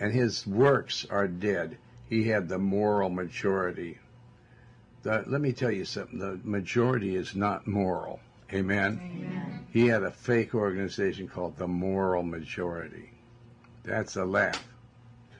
[0.00, 1.76] And his works are dead.
[2.08, 3.98] He had the moral majority.
[5.02, 6.18] The, let me tell you something.
[6.18, 8.20] The majority is not moral.
[8.52, 9.00] Amen.
[9.02, 9.66] Amen.
[9.72, 13.10] He had a fake organization called the Moral Majority.
[13.84, 14.66] That's a laugh.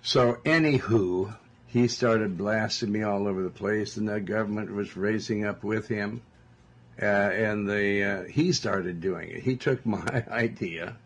[0.02, 1.34] So, anywho,
[1.66, 5.88] he started blasting me all over the place, and the government was raising up with
[5.88, 6.22] him.
[7.00, 9.42] Uh, and the uh, he started doing it.
[9.42, 10.96] He took my idea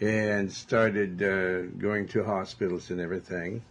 [0.00, 3.62] and started uh, going to hospitals and everything.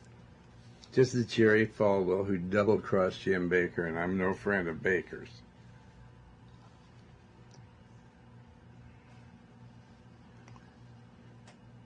[0.93, 5.29] Just as Jerry Falwell, who double crossed Jim Bakker, and I'm no friend of Bakker's.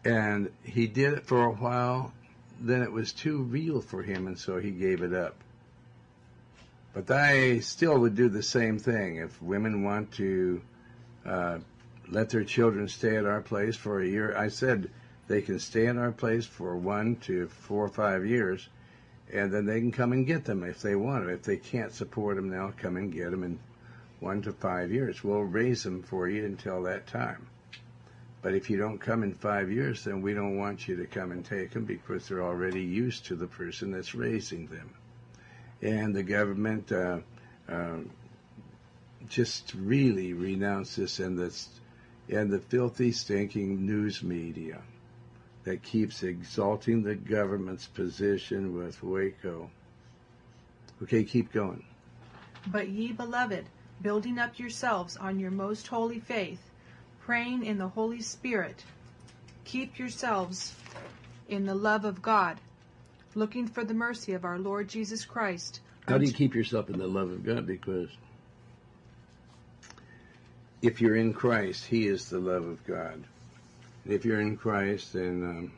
[0.03, 2.13] And he did it for a while,
[2.59, 5.35] then it was too real for him, and so he gave it up.
[6.93, 9.17] But I still would do the same thing.
[9.17, 10.61] If women want to
[11.25, 11.59] uh,
[12.09, 14.89] let their children stay at our place for a year, I said
[15.27, 18.67] they can stay in our place for one to four or five years,
[19.31, 21.33] and then they can come and get them if they want them.
[21.33, 23.59] If they can't support them, they'll come and get them in
[24.19, 25.23] one to five years.
[25.23, 27.47] We'll raise them for you until that time.
[28.41, 31.31] But if you don't come in five years, then we don't want you to come
[31.31, 34.89] and take them because they're already used to the person that's raising them.
[35.81, 37.19] And the government uh,
[37.69, 37.97] uh,
[39.27, 41.69] just really renounced this and this
[42.29, 44.81] and the filthy, stinking news media
[45.63, 49.69] that keeps exalting the government's position with Waco.
[51.03, 51.83] Okay, keep going.
[52.67, 53.65] But ye beloved,
[54.01, 56.70] building up yourselves on your most holy faith,
[57.31, 58.83] praying in the Holy Spirit,
[59.63, 60.75] keep yourselves
[61.47, 62.57] in the love of God,
[63.35, 65.79] looking for the mercy of our Lord Jesus Christ.
[66.09, 67.65] How do you keep yourself in the love of God?
[67.65, 68.09] Because
[70.81, 73.23] if you're in Christ, He is the love of God.
[74.05, 75.71] If you're in Christ, then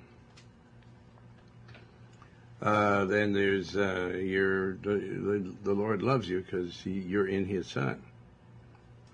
[2.64, 7.68] um, uh, then there's uh, your the, the Lord loves you because you're in His
[7.68, 8.02] Son.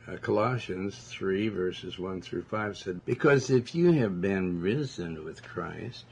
[0.09, 5.43] Uh, Colossians 3 verses 1 through 5 said, Because if you have been risen with
[5.43, 6.05] Christ,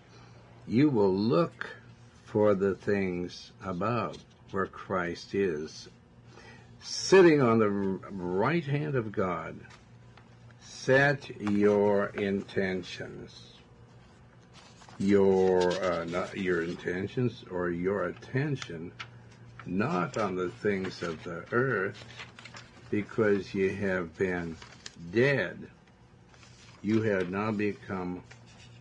[0.68, 1.68] you will look
[2.26, 4.18] for the things above
[4.52, 5.88] where Christ is,
[6.82, 9.60] sitting on the right hand of God.
[10.60, 13.54] Set your intentions,
[15.00, 18.92] your uh, not your intentions or your attention,
[19.66, 22.04] not on the things of the earth,
[22.90, 24.56] because you have been
[25.12, 25.58] dead.
[26.82, 28.24] You have now become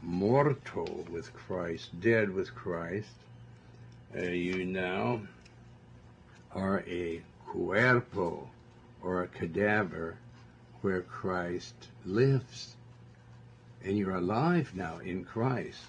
[0.02, 3.08] mortal with Christ, dead with Christ.
[4.16, 5.20] Uh, you now
[6.54, 8.48] are a cuerpo
[9.02, 10.16] or a cadaver
[10.82, 12.76] where Christ lives.
[13.84, 15.82] And you're alive now in Christ.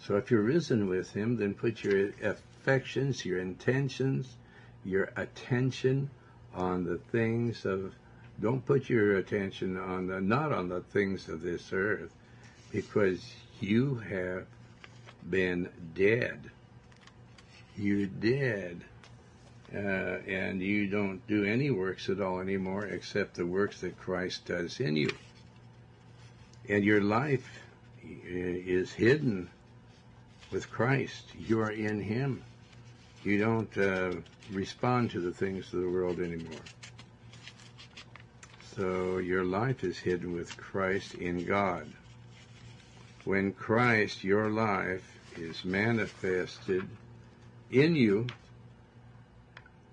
[0.00, 4.36] So if you're risen with him, then put your affections, your intentions,
[4.84, 6.10] your attention
[6.54, 7.94] on the things of
[8.40, 12.12] Don't put your attention on the not on the things of this earth,
[12.72, 13.24] because
[13.60, 14.46] you have
[15.30, 16.50] been dead.
[17.76, 18.80] You dead.
[19.74, 24.46] Uh, and you don't do any works at all anymore except the works that Christ
[24.46, 25.10] does in you.
[26.68, 27.48] And your life
[28.24, 29.50] is hidden
[30.52, 31.24] with Christ.
[31.36, 32.44] You are in Him.
[33.24, 34.12] You don't uh,
[34.52, 36.60] respond to the things of the world anymore.
[38.76, 41.86] So your life is hidden with Christ in God.
[43.24, 46.86] When Christ, your life, is manifested
[47.70, 48.26] in you,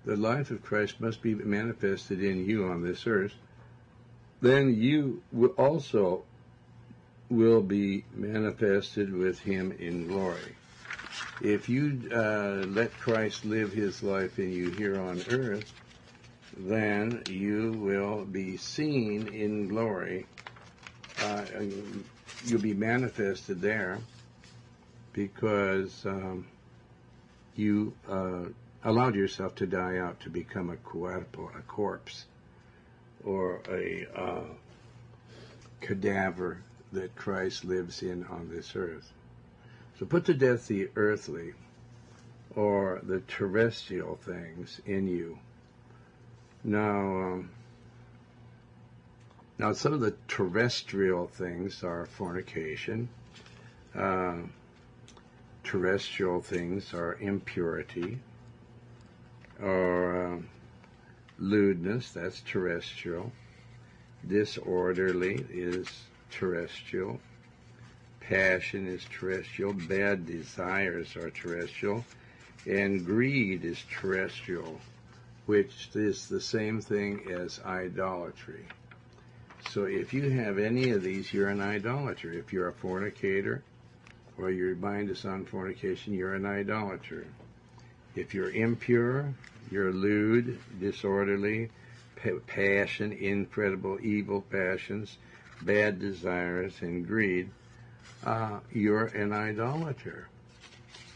[0.04, 3.34] the life of Christ must be manifested in you on this earth,
[4.42, 6.24] then you will also
[7.30, 10.56] will be manifested with him in glory.
[11.42, 15.72] If you uh, let Christ live his life in you here on earth,
[16.56, 20.26] then you will be seen in glory.
[21.20, 21.44] Uh,
[22.44, 23.98] you'll be manifested there
[25.12, 26.46] because um,
[27.56, 28.44] you uh,
[28.84, 32.24] allowed yourself to die out to become a cuerpo, a corpse,
[33.24, 34.44] or a uh,
[35.80, 36.58] cadaver
[36.92, 39.10] that Christ lives in on this earth.
[39.98, 41.54] So put to death the earthly
[42.54, 45.38] or the terrestrial things in you.
[46.64, 47.50] Now, um,
[49.58, 53.08] now some of the terrestrial things are fornication.
[53.94, 54.38] Uh,
[55.64, 58.18] terrestrial things are impurity
[59.62, 60.38] or uh,
[61.38, 63.32] lewdness, that's terrestrial.
[64.26, 65.86] Disorderly is
[66.30, 67.20] terrestrial.
[68.28, 69.72] Passion is terrestrial.
[69.72, 72.04] Bad desires are terrestrial.
[72.66, 74.80] And greed is terrestrial,
[75.46, 78.64] which is the same thing as idolatry.
[79.70, 82.32] So if you have any of these, you're an idolater.
[82.32, 83.62] If you're a fornicator,
[84.38, 87.26] or your mind is on fornication, you're an idolater.
[88.14, 89.32] If you're impure,
[89.70, 91.70] you're lewd, disorderly,
[92.46, 95.16] passion, incredible evil passions,
[95.62, 97.50] bad desires, and greed,
[98.24, 100.28] uh, you're an idolater.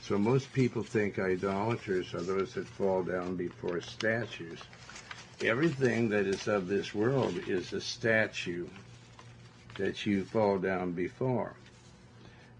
[0.02, 4.60] So most people think idolaters are those that fall down before statues.
[5.42, 8.66] Everything that is of this world is a statue
[9.76, 11.54] that you fall down before.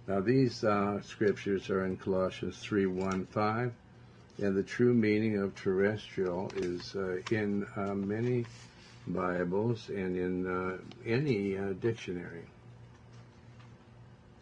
[0.06, 3.72] Now these uh, scriptures are in Colossians 3, 1, 5,
[4.42, 8.44] and the true meaning of terrestrial is uh, in uh, many
[9.06, 12.44] Bibles and in uh, any uh, dictionary.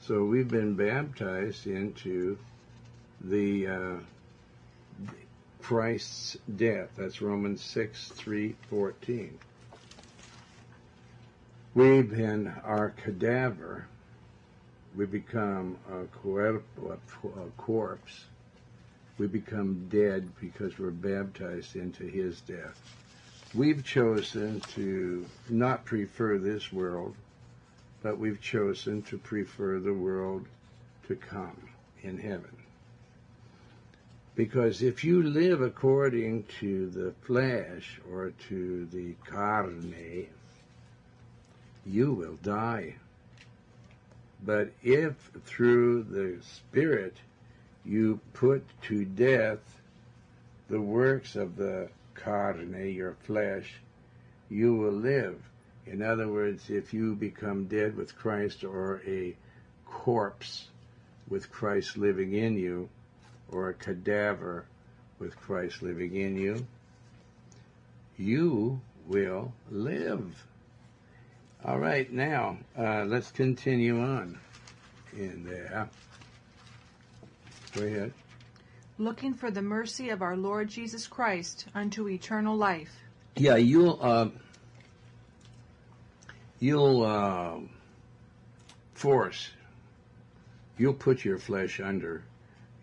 [0.06, 2.36] So we've been baptized into
[3.22, 3.96] the uh,
[5.62, 6.90] Christ's death.
[6.98, 9.38] That's Romans 6, 3, 14.
[11.74, 13.86] We've been our cadaver.
[14.94, 18.24] We become a, a corpse.
[19.16, 22.78] We become dead because we're baptized into his death.
[23.54, 27.16] We've chosen to not prefer this world,
[28.04, 30.44] but we've chosen to prefer the world
[31.08, 31.56] to come
[32.02, 32.54] in heaven.
[34.36, 40.26] Because if you live according to the flesh or to the carne,
[41.86, 42.96] you will die.
[44.44, 45.14] But if
[45.46, 47.16] through the Spirit
[47.86, 49.80] you put to death
[50.68, 53.76] the works of the carne, your flesh,
[54.50, 55.40] you will live.
[55.86, 59.36] In other words, if you become dead with Christ or a
[59.86, 60.68] corpse
[61.28, 62.88] with Christ living in you,
[63.50, 64.66] or a cadaver
[65.18, 66.66] with Christ living in you,
[68.16, 70.44] you will live.
[71.64, 74.38] All right, now uh, let's continue on
[75.16, 75.88] in there.
[77.74, 78.12] Go ahead.
[78.98, 82.92] Looking for the mercy of our Lord Jesus Christ unto eternal life.
[83.36, 84.28] Yeah, you'll uh,
[86.64, 87.58] you'll uh,
[88.94, 89.50] force.
[90.78, 92.24] You'll put your flesh under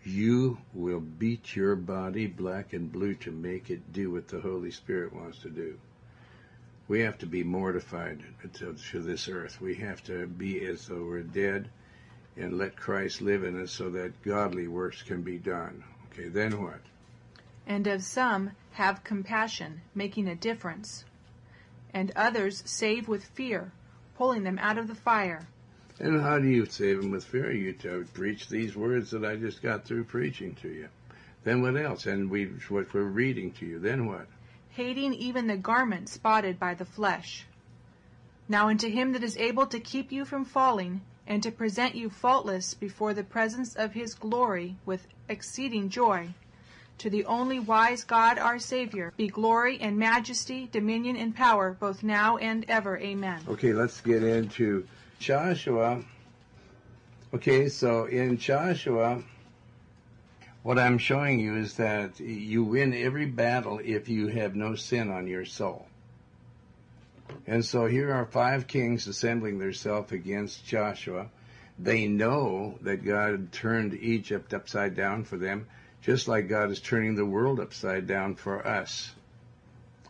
[0.04, 4.70] you will beat your body black and blue to make it do what the Holy
[4.70, 5.78] Spirit wants to do.
[6.88, 8.22] We have to be mortified
[8.54, 9.60] to, to this earth.
[9.60, 11.70] We have to be as though we're dead
[12.36, 15.84] and let Christ live in us so that godly works can be done.
[16.10, 16.80] Okay, then what?
[17.66, 21.04] And of some have compassion, making a difference.
[21.94, 23.72] And others save with fear,
[24.16, 25.46] pulling them out of the fire.
[26.00, 27.52] And how do you save them with fear?
[27.52, 27.74] You
[28.14, 30.88] preach these words that I just got through preaching to you.
[31.44, 32.06] Then what else?
[32.06, 33.78] And we what we're reading to you.
[33.78, 34.26] Then what?
[34.74, 37.46] hating even the garment spotted by the flesh.
[38.48, 42.08] Now unto him that is able to keep you from falling, and to present you
[42.08, 46.30] faultless before the presence of his glory with exceeding joy,
[46.98, 52.02] to the only wise God our Savior, be glory and majesty, dominion and power, both
[52.02, 52.98] now and ever.
[52.98, 53.42] Amen.
[53.48, 54.86] Okay, let's get into
[55.18, 56.02] Joshua.
[57.34, 59.22] Okay, so in Joshua,
[60.62, 65.10] what I'm showing you is that you win every battle if you have no sin
[65.10, 65.86] on your soul.
[67.46, 71.28] And so here are five kings assembling themselves against Joshua.
[71.78, 75.66] They know that God turned Egypt upside down for them,
[76.02, 79.10] just like God is turning the world upside down for us.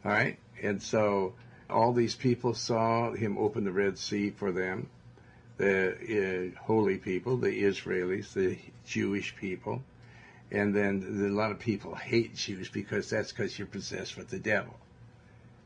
[0.05, 0.39] All right?
[0.63, 1.35] And so
[1.69, 4.89] all these people saw him open the Red Sea for them,
[5.59, 9.83] the uh, holy people, the Israelis, the Jewish people.
[10.51, 14.39] And then a lot of people hate Jews because that's because you're possessed with the
[14.39, 14.75] devil.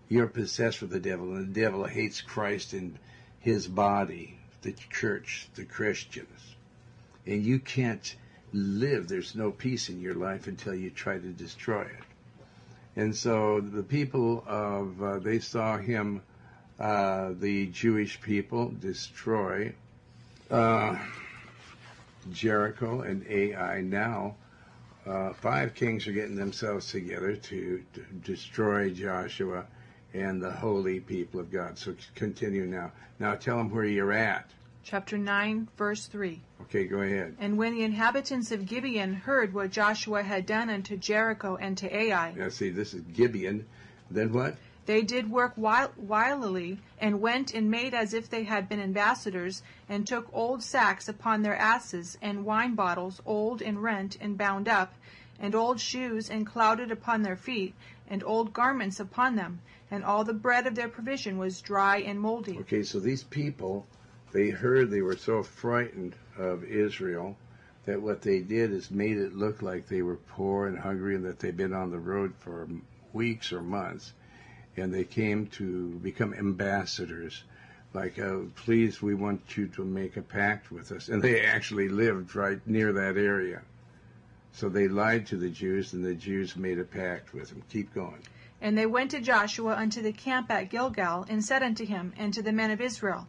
[0.08, 2.96] You're possessed with the devil, and the devil hates Christ and
[3.40, 6.54] his body, the church, the Christians.
[7.26, 8.14] And you can't
[8.56, 12.04] live, there's no peace in your life until you try to destroy it.
[12.96, 16.22] And so the people of, uh, they saw him,
[16.80, 19.74] uh, the Jewish people, destroy
[20.50, 20.98] uh,
[22.32, 23.82] Jericho and Ai.
[23.82, 24.36] Now,
[25.06, 29.66] uh, five kings are getting themselves together to, to destroy Joshua
[30.14, 31.78] and the holy people of God.
[31.78, 32.92] So continue now.
[33.18, 34.50] Now tell them where you're at.
[34.86, 36.40] Chapter 9, verse 3.
[36.62, 37.34] Okay, go ahead.
[37.40, 41.92] And when the inhabitants of Gibeon heard what Joshua had done unto Jericho and to
[41.92, 43.66] Ai, Now see, this is Gibeon.
[44.08, 44.56] Then what?
[44.86, 49.64] they did work wil- wilily, and went and made as if they had been ambassadors,
[49.88, 54.68] and took old sacks upon their asses, and wine bottles old and rent and bound
[54.68, 54.94] up,
[55.40, 57.74] and old shoes and clouded upon their feet,
[58.08, 59.58] and old garments upon them,
[59.90, 62.56] and all the bread of their provision was dry and moldy.
[62.60, 63.84] Okay, so these people,
[64.36, 67.34] they heard they were so frightened of Israel
[67.86, 71.24] that what they did is made it look like they were poor and hungry and
[71.24, 72.68] that they'd been on the road for
[73.14, 74.12] weeks or months.
[74.76, 77.44] And they came to become ambassadors.
[77.94, 81.08] Like, uh, please, we want you to make a pact with us.
[81.08, 83.62] And they actually lived right near that area.
[84.52, 87.62] So they lied to the Jews, and the Jews made a pact with them.
[87.70, 88.20] Keep going.
[88.60, 92.34] And they went to Joshua unto the camp at Gilgal, and said unto him and
[92.34, 93.26] to the men of Israel,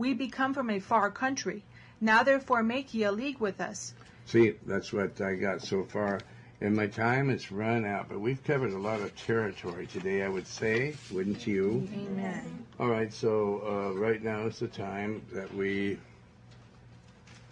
[0.00, 1.62] We be come from a far country.
[2.00, 3.92] Now therefore make ye a league with us.
[4.24, 6.20] See, that's what I got so far.
[6.62, 10.28] And my time is run out, but we've covered a lot of territory today, I
[10.30, 11.86] would say, wouldn't you?
[11.94, 12.64] Amen.
[12.78, 15.98] All right, so uh, right now is the time that we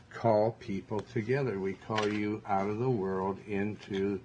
[0.09, 1.59] call people together.
[1.59, 4.20] We call you out of the world into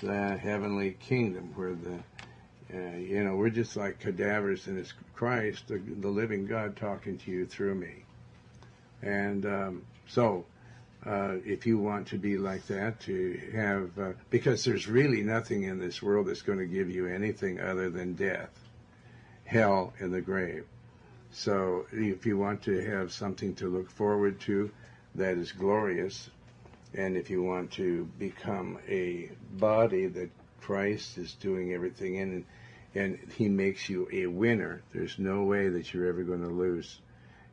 [0.00, 1.98] the heavenly kingdom where the
[2.74, 7.18] uh, you know, we're just like cadavers, and it's Christ, the, the living God, talking
[7.18, 8.04] to you through me.
[9.02, 10.44] And um, so,
[11.04, 15.62] uh, if you want to be like that, to have, uh, because there's really nothing
[15.62, 18.50] in this world that's going to give you anything other than death,
[19.44, 20.64] hell, and the grave.
[21.30, 24.70] So, if you want to have something to look forward to
[25.14, 26.30] that is glorious,
[26.94, 32.44] and if you want to become a body that Christ is doing everything in,
[32.94, 34.82] and, and He makes you a winner.
[34.92, 37.00] There's no way that you're ever going to lose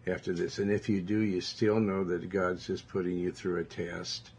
[0.08, 0.60] after this.
[0.60, 4.30] And if you do, you still know that God's just putting you through a test.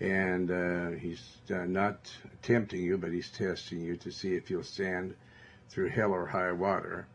[0.00, 2.10] And uh, He's uh, not
[2.42, 5.14] tempting you, but He's testing you to see if you'll stand
[5.70, 7.06] through hell or high water.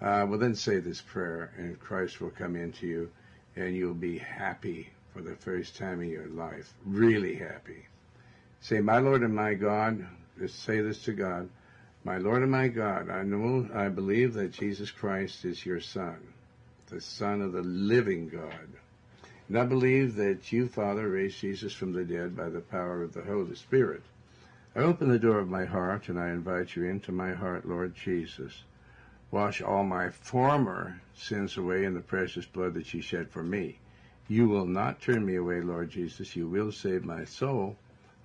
[0.00, 3.10] Uh, well, then say this prayer, and Christ will come into you,
[3.56, 6.72] and you'll be happy for the first time in your life.
[6.84, 7.86] Really happy.
[8.60, 10.06] Say, My Lord and my God,
[10.38, 11.48] just say this to God.
[12.04, 16.18] My Lord and my God, I know, I believe that Jesus Christ is your Son,
[16.86, 18.68] the Son of the living God.
[19.48, 23.14] And I believe that you, Father, raised Jesus from the dead by the power of
[23.14, 24.02] the Holy Spirit.
[24.76, 27.94] I open the door of my heart and I invite you into my heart, Lord
[27.94, 28.62] Jesus.
[29.30, 33.78] Wash all my former sins away in the precious blood that you shed for me.
[34.28, 36.36] You will not turn me away, Lord Jesus.
[36.36, 37.76] You will save my soul.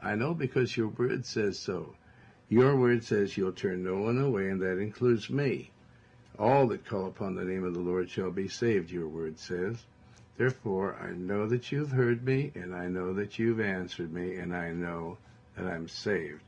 [0.04, 1.95] I know because your word says so.
[2.49, 5.72] Your word says you'll turn no one away, and that includes me.
[6.38, 9.78] All that call upon the name of the Lord shall be saved, your word says.
[10.36, 14.54] Therefore, I know that you've heard me, and I know that you've answered me, and
[14.54, 15.18] I know
[15.56, 16.41] that I'm saved.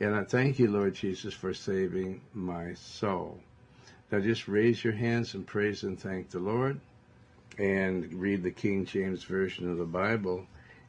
[0.00, 3.40] And I thank you, Lord Jesus, for saving my soul.
[4.10, 6.80] Now just raise your hands and praise and thank the Lord,
[7.58, 10.46] and read the King James Version of the Bible.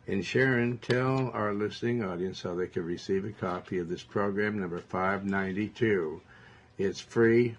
[0.09, 4.59] And Sharon, tell our listening audience how they can receive a copy of this program
[4.59, 6.19] number 592
[6.79, 7.55] It's free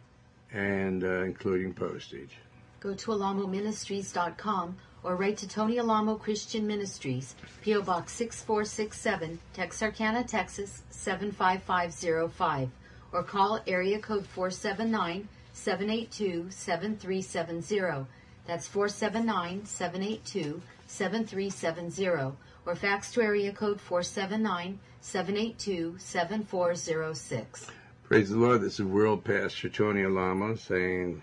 [0.52, 2.38] and uh, including postage.
[2.80, 7.82] Go to alamoministries.com or write to Tony Alamo Christian Ministries, P.O.
[7.82, 12.68] Box 6467, Texarkana, Texas 75505,
[13.12, 18.08] or call area code 479 782 7370.
[18.48, 20.60] That's 479 782
[20.90, 22.36] 7370,
[22.66, 27.66] or fax to area code 479 782 7406.
[28.02, 28.60] Praise the Lord.
[28.60, 31.22] This is World Pastor Tony Alamo saying,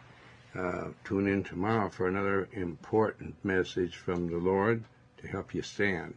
[0.57, 4.83] uh, tune in tomorrow for another important message from the Lord
[5.17, 6.15] to help you stand.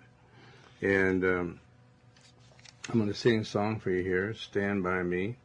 [0.81, 1.61] And um,
[2.89, 5.37] I'm going to sing a song for you here, Stand By Me,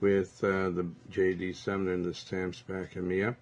[0.00, 1.52] with uh, the J.D.
[1.52, 3.36] Sumner and the Stamps backing me up.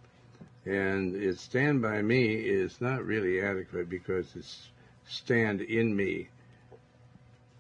[0.67, 4.69] And it's Stand By Me is not really adequate because it's
[5.07, 6.29] Stand in Me.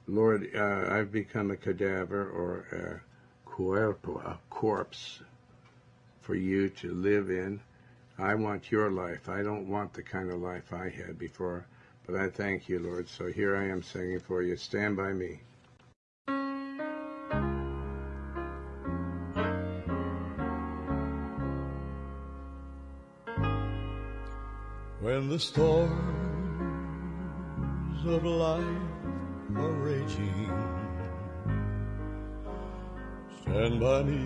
[0.08, 5.20] Lord, uh, I've become a cadaver or a cuerpo, a corpse
[6.20, 7.60] for you to live in.
[8.18, 9.28] I want your life.
[9.28, 11.64] I don't want the kind of life I had before,
[12.06, 13.08] but I thank you, Lord.
[13.08, 14.56] So here I am singing for you.
[14.56, 15.40] Stand by me.
[25.36, 25.90] The storms
[28.06, 28.64] of life
[29.54, 30.50] are raging,
[33.42, 34.18] stand by me.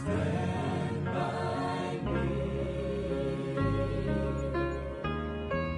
[0.00, 2.28] Stand by me.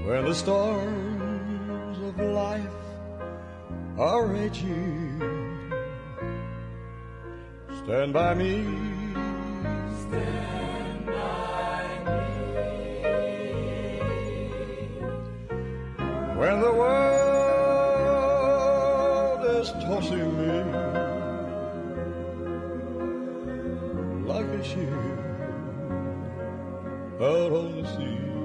[0.04, 2.80] When the storms of life
[3.98, 5.22] are raging,
[7.84, 8.64] stand by me.
[10.02, 10.67] Stand
[16.39, 16.95] When the world
[19.59, 20.62] is tossing me
[24.24, 24.89] like a ship
[27.20, 28.38] out on the sea,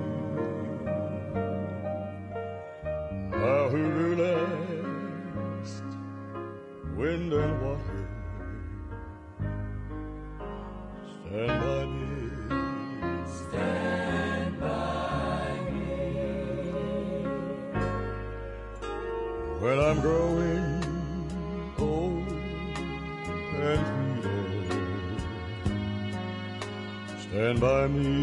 [27.84, 28.22] stand